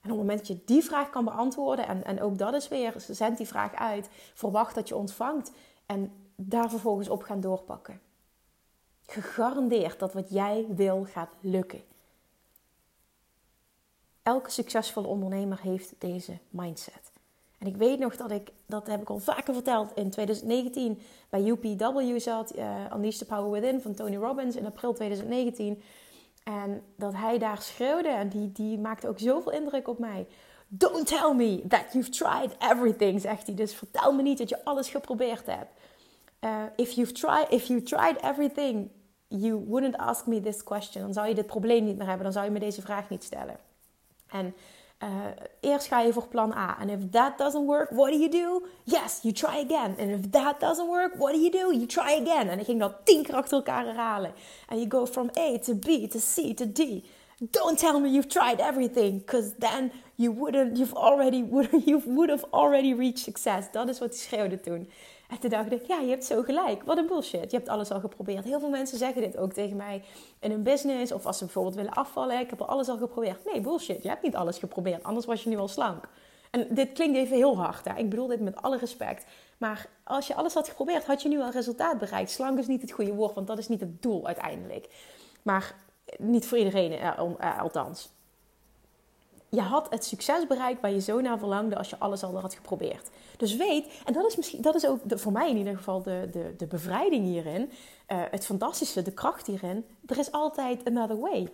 En 0.00 0.10
op 0.10 0.18
het 0.18 0.26
moment 0.26 0.38
dat 0.38 0.46
je 0.46 0.64
die 0.64 0.84
vraag 0.84 1.10
kan 1.10 1.24
beantwoorden, 1.24 1.86
en, 1.86 2.04
en 2.04 2.20
ook 2.20 2.38
dat 2.38 2.54
is 2.54 2.68
weer, 2.68 2.94
zend 2.96 3.36
die 3.36 3.46
vraag 3.46 3.74
uit, 3.74 4.08
verwacht 4.34 4.74
dat 4.74 4.88
je 4.88 4.96
ontvangt 4.96 5.50
en 5.86 6.12
daar 6.34 6.70
vervolgens 6.70 7.08
op 7.08 7.22
gaan 7.22 7.40
doorpakken. 7.40 8.00
Gegarandeerd 9.06 9.98
dat 9.98 10.12
wat 10.12 10.30
jij 10.30 10.66
wil 10.68 11.04
gaat 11.04 11.30
lukken. 11.40 11.82
Elke 14.30 14.50
succesvolle 14.50 15.06
ondernemer 15.06 15.60
heeft 15.62 15.94
deze 15.98 16.38
mindset. 16.50 17.12
En 17.58 17.66
ik 17.66 17.76
weet 17.76 17.98
nog 17.98 18.16
dat 18.16 18.30
ik, 18.30 18.52
dat 18.66 18.86
heb 18.86 19.00
ik 19.00 19.10
al 19.10 19.18
vaker 19.18 19.54
verteld, 19.54 19.92
in 19.94 20.10
2019 20.10 21.00
bij 21.30 21.44
UPW 21.44 22.18
zat, 22.18 22.56
uh, 22.56 22.64
Unleash 22.94 23.16
the 23.16 23.24
Power 23.24 23.50
Within 23.50 23.80
van 23.80 23.94
Tony 23.94 24.16
Robbins 24.16 24.56
in 24.56 24.66
april 24.66 24.92
2019. 24.92 25.82
En 26.44 26.82
dat 26.96 27.14
hij 27.14 27.38
daar 27.38 27.62
schreeuwde 27.62 28.08
en 28.08 28.28
die, 28.28 28.52
die 28.52 28.78
maakte 28.78 29.08
ook 29.08 29.18
zoveel 29.18 29.52
indruk 29.52 29.88
op 29.88 29.98
mij. 29.98 30.26
Don't 30.68 31.06
tell 31.06 31.34
me 31.34 31.66
that 31.68 31.92
you've 31.92 32.10
tried 32.10 32.56
everything, 32.58 33.20
zegt 33.20 33.46
hij. 33.46 33.56
Dus 33.56 33.74
vertel 33.74 34.12
me 34.12 34.22
niet 34.22 34.38
dat 34.38 34.48
je 34.48 34.64
alles 34.64 34.88
geprobeerd 34.88 35.46
hebt. 35.46 35.72
Uh, 36.40 36.62
if, 36.76 36.90
you've 36.90 37.12
tried, 37.12 37.46
if 37.48 37.66
you 37.66 37.82
tried 37.82 38.22
everything, 38.22 38.90
you 39.28 39.64
wouldn't 39.66 39.96
ask 39.96 40.26
me 40.26 40.40
this 40.40 40.62
question. 40.62 41.02
Dan 41.02 41.12
zou 41.12 41.28
je 41.28 41.34
dit 41.34 41.46
probleem 41.46 41.84
niet 41.84 41.96
meer 41.96 42.06
hebben. 42.06 42.24
Dan 42.24 42.32
zou 42.32 42.44
je 42.44 42.50
me 42.50 42.58
deze 42.58 42.82
vraag 42.82 43.08
niet 43.08 43.24
stellen. 43.24 43.68
En 44.30 44.54
uh, 45.02 45.08
eerst 45.60 45.86
ga 45.86 46.00
je 46.00 46.12
voor 46.12 46.28
plan 46.28 46.52
A. 46.52 46.76
And 46.80 46.90
if 46.90 47.10
that 47.10 47.38
doesn't 47.38 47.66
work, 47.66 47.90
what 47.90 48.12
do 48.12 48.18
you 48.18 48.30
do? 48.30 48.66
Yes, 48.84 49.18
you 49.22 49.34
try 49.34 49.64
again. 49.64 49.96
And 49.98 50.10
if 50.10 50.30
that 50.30 50.60
doesn't 50.60 50.88
work, 50.88 51.14
what 51.16 51.32
do 51.32 51.38
you 51.38 51.50
do? 51.50 51.72
You 51.72 51.86
try 51.86 52.20
again. 52.22 52.48
En 52.48 52.58
ik 52.58 52.64
ging 52.64 52.80
dat 52.80 52.94
tien 53.04 53.22
keer 53.22 53.34
achter 53.34 53.56
elkaar 53.56 53.84
herhalen. 53.84 54.32
And 54.68 54.80
you 54.80 54.90
go 54.90 55.06
from 55.06 55.30
A 55.38 55.58
to 55.58 55.74
B 55.74 56.08
to 56.10 56.18
C 56.18 56.54
to 56.54 56.72
D. 56.72 57.04
Don't 57.50 57.78
tell 57.78 58.00
me 58.00 58.10
you've 58.10 58.28
tried 58.28 58.60
everything, 58.60 59.18
because 59.18 59.54
then 59.58 59.92
you 60.14 60.30
wouldn't, 60.30 60.76
you've 60.76 60.94
already, 60.94 61.42
would, 61.42 61.68
you 61.86 62.02
would 62.06 62.28
have 62.28 62.44
already 62.52 62.94
reached 62.94 63.24
success. 63.24 63.72
Dat 63.72 63.88
is 63.88 63.98
wat 63.98 64.08
hij 64.08 64.18
schreeuwde 64.18 64.60
toen. 64.60 64.88
En 65.30 65.38
toen 65.38 65.50
dacht 65.50 65.72
ik, 65.72 65.86
ja, 65.86 66.00
je 66.00 66.08
hebt 66.08 66.24
zo 66.24 66.42
gelijk. 66.42 66.82
Wat 66.82 66.98
een 66.98 67.06
bullshit. 67.06 67.50
Je 67.50 67.56
hebt 67.56 67.68
alles 67.68 67.90
al 67.90 68.00
geprobeerd. 68.00 68.44
Heel 68.44 68.60
veel 68.60 68.68
mensen 68.68 68.98
zeggen 68.98 69.22
dit 69.22 69.36
ook 69.36 69.52
tegen 69.52 69.76
mij 69.76 70.02
in 70.40 70.50
een 70.50 70.62
business. 70.62 71.12
Of 71.12 71.26
als 71.26 71.38
ze 71.38 71.44
bijvoorbeeld 71.44 71.74
willen 71.74 71.92
afvallen. 71.92 72.40
Ik 72.40 72.50
heb 72.50 72.60
alles 72.60 72.88
al 72.88 72.96
geprobeerd. 72.96 73.44
Nee, 73.44 73.60
bullshit. 73.60 74.02
Je 74.02 74.08
hebt 74.08 74.22
niet 74.22 74.36
alles 74.36 74.58
geprobeerd. 74.58 75.02
Anders 75.02 75.26
was 75.26 75.42
je 75.42 75.48
nu 75.48 75.58
al 75.58 75.68
slank. 75.68 76.08
En 76.50 76.66
dit 76.70 76.92
klinkt 76.92 77.16
even 77.16 77.36
heel 77.36 77.56
hard. 77.56 77.84
Hè? 77.84 77.96
Ik 77.96 78.10
bedoel 78.10 78.26
dit 78.26 78.40
met 78.40 78.62
alle 78.62 78.78
respect. 78.78 79.24
Maar 79.58 79.86
als 80.04 80.26
je 80.26 80.34
alles 80.34 80.54
had 80.54 80.68
geprobeerd, 80.68 81.04
had 81.04 81.22
je 81.22 81.28
nu 81.28 81.40
al 81.40 81.50
resultaat 81.50 81.98
bereikt. 81.98 82.30
Slank 82.30 82.58
is 82.58 82.66
niet 82.66 82.82
het 82.82 82.90
goede 82.90 83.14
woord, 83.14 83.34
want 83.34 83.46
dat 83.46 83.58
is 83.58 83.68
niet 83.68 83.80
het 83.80 84.02
doel 84.02 84.26
uiteindelijk. 84.26 84.88
Maar 85.42 85.74
niet 86.18 86.46
voor 86.46 86.58
iedereen, 86.58 86.92
eh, 86.92 87.18
eh, 87.38 87.60
althans 87.60 88.10
je 89.50 89.60
had 89.60 89.86
het 89.90 90.04
succes 90.04 90.46
bereikt 90.46 90.80
waar 90.80 90.90
je 90.90 91.00
zo 91.00 91.20
naar 91.20 91.38
verlangde 91.38 91.76
als 91.76 91.90
je 91.90 91.98
alles 91.98 92.22
al 92.22 92.40
had 92.40 92.54
geprobeerd. 92.54 93.08
Dus 93.36 93.56
weet, 93.56 93.86
en 94.04 94.12
dat 94.12 94.26
is, 94.26 94.36
misschien, 94.36 94.62
dat 94.62 94.74
is 94.74 94.86
ook 94.86 95.00
de, 95.02 95.18
voor 95.18 95.32
mij 95.32 95.50
in 95.50 95.56
ieder 95.56 95.76
geval 95.76 96.02
de, 96.02 96.28
de, 96.32 96.54
de 96.56 96.66
bevrijding 96.66 97.24
hierin, 97.24 97.62
uh, 97.62 98.22
het 98.30 98.44
fantastische, 98.44 99.02
de 99.02 99.12
kracht 99.12 99.46
hierin. 99.46 99.84
Er 100.06 100.18
is 100.18 100.32
altijd 100.32 100.84
another 100.84 101.20
way. 101.20 101.48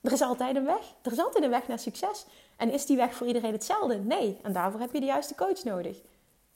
Er 0.00 0.12
is 0.12 0.20
altijd 0.20 0.56
een 0.56 0.64
weg. 0.64 0.94
Er 1.02 1.12
is 1.12 1.18
altijd 1.18 1.44
een 1.44 1.50
weg 1.50 1.68
naar 1.68 1.78
succes. 1.78 2.26
En 2.56 2.72
is 2.72 2.86
die 2.86 2.96
weg 2.96 3.14
voor 3.14 3.26
iedereen 3.26 3.52
hetzelfde? 3.52 3.96
Nee. 3.96 4.38
En 4.42 4.52
daarvoor 4.52 4.80
heb 4.80 4.92
je 4.92 5.00
de 5.00 5.06
juiste 5.06 5.34
coach 5.34 5.64
nodig. 5.64 6.00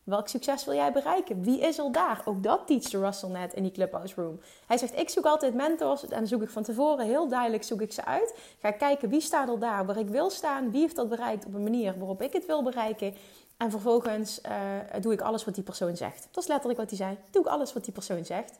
Welk 0.08 0.28
succes 0.28 0.64
wil 0.64 0.74
jij 0.74 0.92
bereiken? 0.92 1.42
Wie 1.42 1.60
is 1.60 1.78
al 1.78 1.92
daar? 1.92 2.22
Ook 2.24 2.42
dat 2.42 2.66
teachte 2.66 2.98
Russell 2.98 3.28
net 3.28 3.54
in 3.54 3.62
die 3.62 3.72
Clubhouse 3.72 4.14
Room. 4.14 4.40
Hij 4.66 4.78
zegt, 4.78 4.98
ik 4.98 5.08
zoek 5.08 5.24
altijd 5.24 5.54
mentors 5.54 6.08
en 6.08 6.26
zoek 6.26 6.42
ik 6.42 6.50
van 6.50 6.62
tevoren 6.62 7.06
heel 7.06 7.28
duidelijk 7.28 7.62
zoek 7.62 7.80
ik 7.80 7.92
ze 7.92 8.04
uit. 8.04 8.34
Ga 8.60 8.70
kijken 8.70 9.08
wie 9.08 9.20
staat 9.20 9.48
al 9.48 9.58
daar 9.58 9.86
waar 9.86 9.98
ik 9.98 10.08
wil 10.08 10.30
staan. 10.30 10.70
Wie 10.70 10.80
heeft 10.80 10.96
dat 10.96 11.08
bereikt 11.08 11.46
op 11.46 11.54
een 11.54 11.62
manier 11.62 11.98
waarop 11.98 12.22
ik 12.22 12.32
het 12.32 12.46
wil 12.46 12.62
bereiken. 12.62 13.14
En 13.56 13.70
vervolgens 13.70 14.40
uh, 14.46 15.00
doe 15.00 15.12
ik 15.12 15.20
alles 15.20 15.44
wat 15.44 15.54
die 15.54 15.64
persoon 15.64 15.96
zegt. 15.96 16.28
Dat 16.30 16.42
is 16.42 16.48
letterlijk 16.48 16.78
wat 16.78 16.88
hij 16.88 16.98
zei. 16.98 17.18
Doe 17.30 17.42
ik 17.42 17.48
alles 17.48 17.72
wat 17.72 17.84
die 17.84 17.92
persoon 17.92 18.24
zegt. 18.24 18.58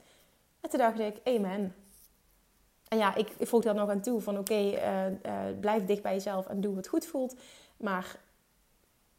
En 0.61 0.71
toen 0.71 0.79
dacht 0.79 0.99
ik, 0.99 1.17
amen. 1.25 1.75
En 2.89 2.99
ja, 2.99 3.15
ik, 3.15 3.31
ik 3.37 3.49
voeg 3.49 3.63
daar 3.63 3.75
nog 3.75 3.91
aan 3.91 4.01
toe 4.01 4.21
van 4.21 4.39
oké, 4.39 4.55
uh, 4.55 5.07
uh, 5.07 5.13
blijf 5.61 5.85
dicht 5.85 6.03
bij 6.03 6.13
jezelf 6.13 6.47
en 6.47 6.61
doe 6.61 6.75
wat 6.75 6.89
goed 6.89 7.07
voelt. 7.07 7.35
Maar 7.77 8.17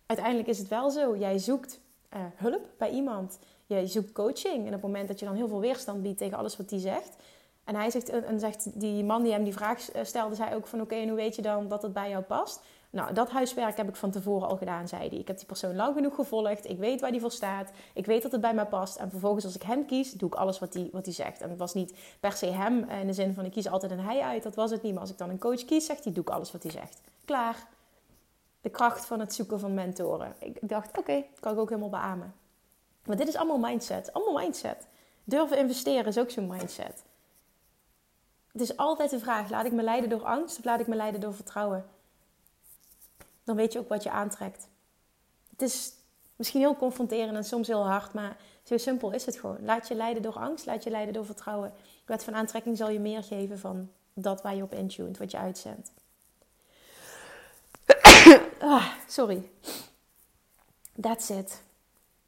uiteindelijk 0.05 0.47
is 0.47 0.57
het 0.57 0.67
wel 0.67 0.89
zo. 0.89 1.17
Jij 1.17 1.37
zoekt 1.37 1.79
uh, 2.13 2.19
hulp 2.35 2.69
bij 2.77 2.89
iemand. 2.89 3.39
Je 3.65 3.87
zoekt 3.87 4.11
coaching. 4.11 4.59
En 4.59 4.65
op 4.65 4.71
het 4.71 4.81
moment 4.81 5.07
dat 5.07 5.19
je 5.19 5.25
dan 5.25 5.35
heel 5.35 5.47
veel 5.47 5.59
weerstand 5.59 6.01
biedt 6.01 6.17
tegen 6.17 6.37
alles 6.37 6.57
wat 6.57 6.69
die 6.69 6.79
zegt. 6.79 7.15
En 7.63 7.75
hij 7.75 7.89
zegt, 7.89 8.09
en 8.09 8.39
zegt 8.39 8.79
die 8.79 9.03
man 9.03 9.23
die 9.23 9.31
hem 9.31 9.43
die 9.43 9.53
vraag 9.53 9.89
stelde, 10.01 10.35
zei 10.35 10.55
ook 10.55 10.67
van 10.67 10.81
oké, 10.81 10.95
en 10.95 11.07
hoe 11.07 11.17
weet 11.17 11.35
je 11.35 11.41
dan 11.41 11.67
dat 11.67 11.81
het 11.81 11.93
bij 11.93 12.09
jou 12.09 12.23
past? 12.23 12.61
Nou, 12.91 13.13
dat 13.13 13.29
huiswerk 13.29 13.77
heb 13.77 13.89
ik 13.89 13.95
van 13.95 14.11
tevoren 14.11 14.47
al 14.47 14.57
gedaan, 14.57 14.87
zei 14.87 15.09
hij. 15.09 15.17
Ik 15.17 15.27
heb 15.27 15.37
die 15.37 15.45
persoon 15.45 15.75
lang 15.75 15.95
genoeg 15.95 16.15
gevolgd. 16.15 16.69
Ik 16.69 16.77
weet 16.77 17.01
waar 17.01 17.11
die 17.11 17.21
voor 17.21 17.31
staat. 17.31 17.71
Ik 17.93 18.05
weet 18.05 18.21
dat 18.21 18.31
het 18.31 18.41
bij 18.41 18.53
mij 18.53 18.65
past. 18.65 18.97
En 18.97 19.09
vervolgens, 19.09 19.45
als 19.45 19.55
ik 19.55 19.61
hem 19.61 19.85
kies, 19.85 20.11
doe 20.11 20.29
ik 20.29 20.35
alles 20.35 20.59
wat 20.59 20.73
hij 20.73 20.89
wat 20.91 21.07
zegt. 21.09 21.41
En 21.41 21.49
het 21.49 21.59
was 21.59 21.73
niet 21.73 21.93
per 22.19 22.31
se 22.31 22.45
hem 22.45 22.89
in 22.89 23.07
de 23.07 23.13
zin 23.13 23.33
van 23.33 23.45
ik 23.45 23.51
kies 23.51 23.69
altijd 23.69 23.91
een 23.91 23.99
hij 23.99 24.21
uit. 24.21 24.43
Dat 24.43 24.55
was 24.55 24.71
het 24.71 24.81
niet. 24.81 24.91
Maar 24.91 25.01
als 25.01 25.11
ik 25.11 25.17
dan 25.17 25.29
een 25.29 25.39
coach 25.39 25.65
kies, 25.65 25.85
zegt 25.85 26.03
hij, 26.03 26.13
doe 26.13 26.23
ik 26.23 26.29
alles 26.29 26.51
wat 26.51 26.63
hij 26.63 26.71
zegt. 26.71 27.01
Klaar 27.25 27.67
de 28.61 28.69
kracht 28.69 29.05
van 29.05 29.19
het 29.19 29.33
zoeken 29.33 29.59
van 29.59 29.73
mentoren. 29.73 30.35
Ik 30.39 30.57
dacht, 30.61 30.97
oké, 30.97 31.23
kan 31.39 31.53
ik 31.53 31.59
ook 31.59 31.69
helemaal 31.69 31.89
beamen. 31.89 32.33
Maar 33.05 33.17
dit 33.17 33.27
is 33.27 33.35
allemaal 33.35 33.69
mindset. 33.69 34.13
Allemaal 34.13 34.43
mindset. 34.43 34.87
Durven 35.23 35.57
investeren 35.57 36.05
is 36.05 36.17
ook 36.17 36.29
zo'n 36.29 36.47
mindset. 36.47 37.03
Het 38.51 38.61
is 38.61 38.77
altijd 38.77 39.09
de 39.09 39.19
vraag: 39.19 39.49
laat 39.49 39.65
ik 39.65 39.71
me 39.71 39.83
leiden 39.83 40.09
door 40.09 40.23
angst 40.23 40.57
of 40.57 40.63
laat 40.63 40.79
ik 40.79 40.87
me 40.87 40.95
leiden 40.95 41.21
door 41.21 41.33
vertrouwen? 41.33 41.85
Dan 43.43 43.55
weet 43.55 43.73
je 43.73 43.79
ook 43.79 43.89
wat 43.89 44.03
je 44.03 44.09
aantrekt. 44.09 44.67
Het 45.49 45.61
is 45.61 45.93
misschien 46.35 46.59
heel 46.59 46.75
confronterend 46.75 47.35
en 47.35 47.43
soms 47.43 47.67
heel 47.67 47.87
hard, 47.87 48.13
maar 48.13 48.37
zo 48.63 48.77
simpel 48.77 49.11
is 49.11 49.25
het 49.25 49.39
gewoon. 49.39 49.57
Laat 49.61 49.87
je 49.87 49.95
leiden 49.95 50.23
door 50.23 50.37
angst, 50.39 50.65
laat 50.65 50.83
je 50.83 50.89
leiden 50.89 51.13
door 51.13 51.25
vertrouwen. 51.25 51.73
De 51.77 51.83
wet 52.05 52.23
van 52.23 52.35
aantrekking 52.35 52.77
zal 52.77 52.89
je 52.89 52.99
meer 52.99 53.23
geven 53.23 53.59
van 53.59 53.89
dat 54.13 54.41
waar 54.41 54.55
je 54.55 54.63
op 54.63 54.73
intuned, 54.73 55.17
wat 55.17 55.31
je 55.31 55.37
uitzendt. 55.37 55.91
Ah, 58.61 58.93
sorry. 59.07 59.49
That's 61.01 61.29
it. 61.29 61.61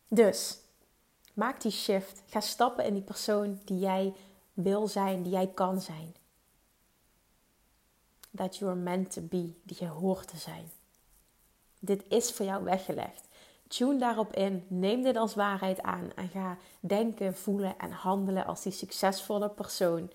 Dus, 0.07 0.59
maak 1.33 1.61
die 1.61 1.71
shift. 1.71 2.21
Ga 2.25 2.39
stappen 2.39 2.85
in 2.85 2.93
die 2.93 3.03
persoon 3.03 3.59
die 3.65 3.79
jij 3.79 4.13
wil 4.53 4.87
zijn, 4.87 5.23
die 5.23 5.31
jij 5.31 5.47
kan 5.47 5.81
zijn. 5.81 6.15
That 8.35 8.57
you 8.57 8.71
are 8.71 8.79
meant 8.79 9.11
to 9.11 9.21
be, 9.21 9.53
die 9.63 9.77
je 9.79 9.87
hoort 9.87 10.27
te 10.27 10.37
zijn. 10.37 10.71
Dit 11.79 12.03
is 12.07 12.31
voor 12.31 12.45
jou 12.45 12.63
weggelegd. 12.63 13.27
Tune 13.67 13.99
daarop 13.99 14.33
in, 14.33 14.65
neem 14.67 15.01
dit 15.01 15.15
als 15.15 15.35
waarheid 15.35 15.81
aan 15.81 16.11
en 16.15 16.29
ga 16.29 16.57
denken, 16.79 17.35
voelen 17.35 17.77
en 17.77 17.91
handelen 17.91 18.45
als 18.45 18.61
die 18.61 18.71
succesvolle 18.71 19.49
persoon 19.49 20.11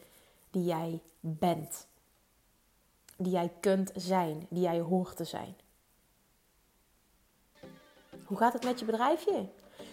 die 0.51 0.65
jij 0.65 1.01
bent. 1.21 1.87
Die 3.17 3.33
jij 3.33 3.53
kunt 3.61 3.91
zijn, 3.95 4.47
die 4.51 4.63
jij 4.63 4.81
hoort 4.81 5.17
te 5.17 5.25
zijn. 5.25 5.57
Hoe 8.27 8.39
gaat 8.39 8.53
het 8.53 8.65
met 8.65 8.79
je 8.79 8.85
bedrijfje? 8.85 9.49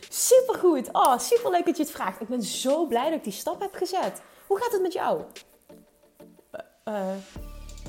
Supergoed. 0.10 0.90
Oh, 0.92 1.18
superleuk 1.18 1.66
dat 1.66 1.78
je 1.78 1.84
het 1.84 1.92
vraagt. 1.92 2.22
Ik 2.22 2.28
ben 2.28 2.42
zo 2.42 2.86
blij 2.86 3.04
dat 3.04 3.14
ik 3.14 3.24
die 3.24 3.34
stap 3.34 3.62
heb 3.62 3.74
gezet. 3.74 4.22
Hoe 4.48 4.58
gaat 4.58 4.72
het 4.72 4.82
met 4.82 4.94
jou? 4.94 5.22
Uh, 6.86 7.16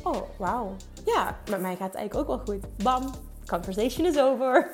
oh, 0.03 0.23
wauw. 0.39 0.77
Ja, 1.05 1.39
met 1.51 1.61
mij 1.61 1.77
gaat 1.77 1.87
het 1.87 1.95
eigenlijk 1.95 2.31
ook 2.31 2.37
wel 2.37 2.55
goed. 2.55 2.83
Bam, 2.83 3.11
conversation 3.47 4.07
is 4.07 4.19
over. 4.19 4.73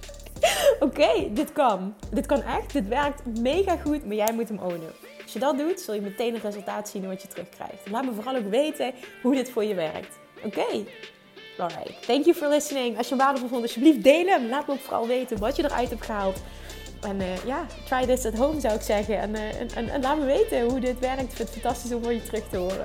Oké, 0.80 1.32
dit 1.32 1.52
kan. 1.52 1.94
Dit 2.10 2.26
kan 2.26 2.42
echt. 2.42 2.72
Dit 2.72 2.88
werkt 2.88 3.40
mega 3.40 3.76
goed, 3.76 4.06
maar 4.06 4.16
jij 4.16 4.32
moet 4.32 4.48
hem 4.48 4.58
ownen. 4.58 4.92
Als 5.22 5.32
je 5.32 5.38
dat 5.38 5.58
doet, 5.58 5.80
zul 5.80 5.94
je 5.94 6.00
meteen 6.00 6.34
een 6.34 6.40
resultaat 6.40 6.88
zien 6.88 7.06
wat 7.06 7.22
je 7.22 7.28
terugkrijgt. 7.28 7.90
Laat 7.90 8.04
me 8.04 8.12
vooral 8.12 8.36
ook 8.36 8.50
weten 8.50 8.94
hoe 9.22 9.34
dit 9.34 9.50
voor 9.50 9.64
je 9.64 9.74
werkt. 9.74 10.18
Oké. 10.44 10.84
Alright, 11.60 12.02
thank 12.06 12.24
you 12.24 12.36
for 12.36 12.48
listening. 12.48 12.98
Als 12.98 13.08
je 13.08 13.16
waardevol 13.16 13.48
vond, 13.48 13.62
alsjeblieft 13.62 14.02
delen. 14.02 14.48
Laat 14.48 14.66
me 14.66 14.72
ook 14.72 14.80
vooral 14.80 15.06
weten 15.06 15.38
wat 15.38 15.56
je 15.56 15.64
eruit 15.64 15.88
hebt 15.88 16.04
gehaald. 16.04 16.36
En 17.00 17.20
uh, 17.20 17.44
ja, 17.46 17.66
try 17.88 18.06
this 18.06 18.26
at 18.26 18.34
home 18.34 18.60
zou 18.60 18.74
ik 18.74 18.80
zeggen. 18.80 19.18
En, 19.18 19.30
uh, 19.30 19.60
en, 19.76 19.88
en, 19.88 20.00
laat 20.00 20.18
me 20.18 20.24
weten 20.24 20.62
hoe 20.62 20.80
dit 20.80 20.98
werkt. 20.98 21.22
Ik 21.22 21.30
vind 21.32 21.38
het 21.38 21.50
fantastisch 21.50 21.92
om 21.92 22.02
voor 22.02 22.12
je 22.12 22.22
terug 22.22 22.48
te 22.50 22.56
horen. 22.56 22.84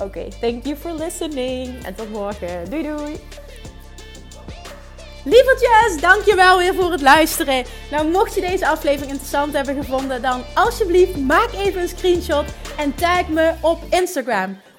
Oké, 0.00 0.28
thank 0.40 0.64
you 0.64 0.76
for 0.76 0.92
listening. 0.92 1.84
En 1.84 1.94
tot 1.94 2.10
morgen. 2.10 2.70
Doei 2.70 2.82
doei. 2.82 3.20
Lievertjes, 5.24 6.00
dankjewel 6.00 6.58
weer 6.58 6.74
voor 6.74 6.90
het 6.90 7.00
luisteren. 7.00 7.64
Nou, 7.90 8.08
mocht 8.08 8.34
je 8.34 8.40
deze 8.40 8.68
aflevering 8.68 9.10
interessant 9.10 9.52
hebben 9.52 9.74
gevonden, 9.74 10.22
dan 10.22 10.42
alsjeblieft 10.54 11.16
maak 11.16 11.52
even 11.52 11.80
een 11.80 11.88
screenshot 11.88 12.44
en 12.76 12.94
tag 12.94 13.28
me 13.28 13.52
op 13.60 13.78
Instagram. 13.90 14.56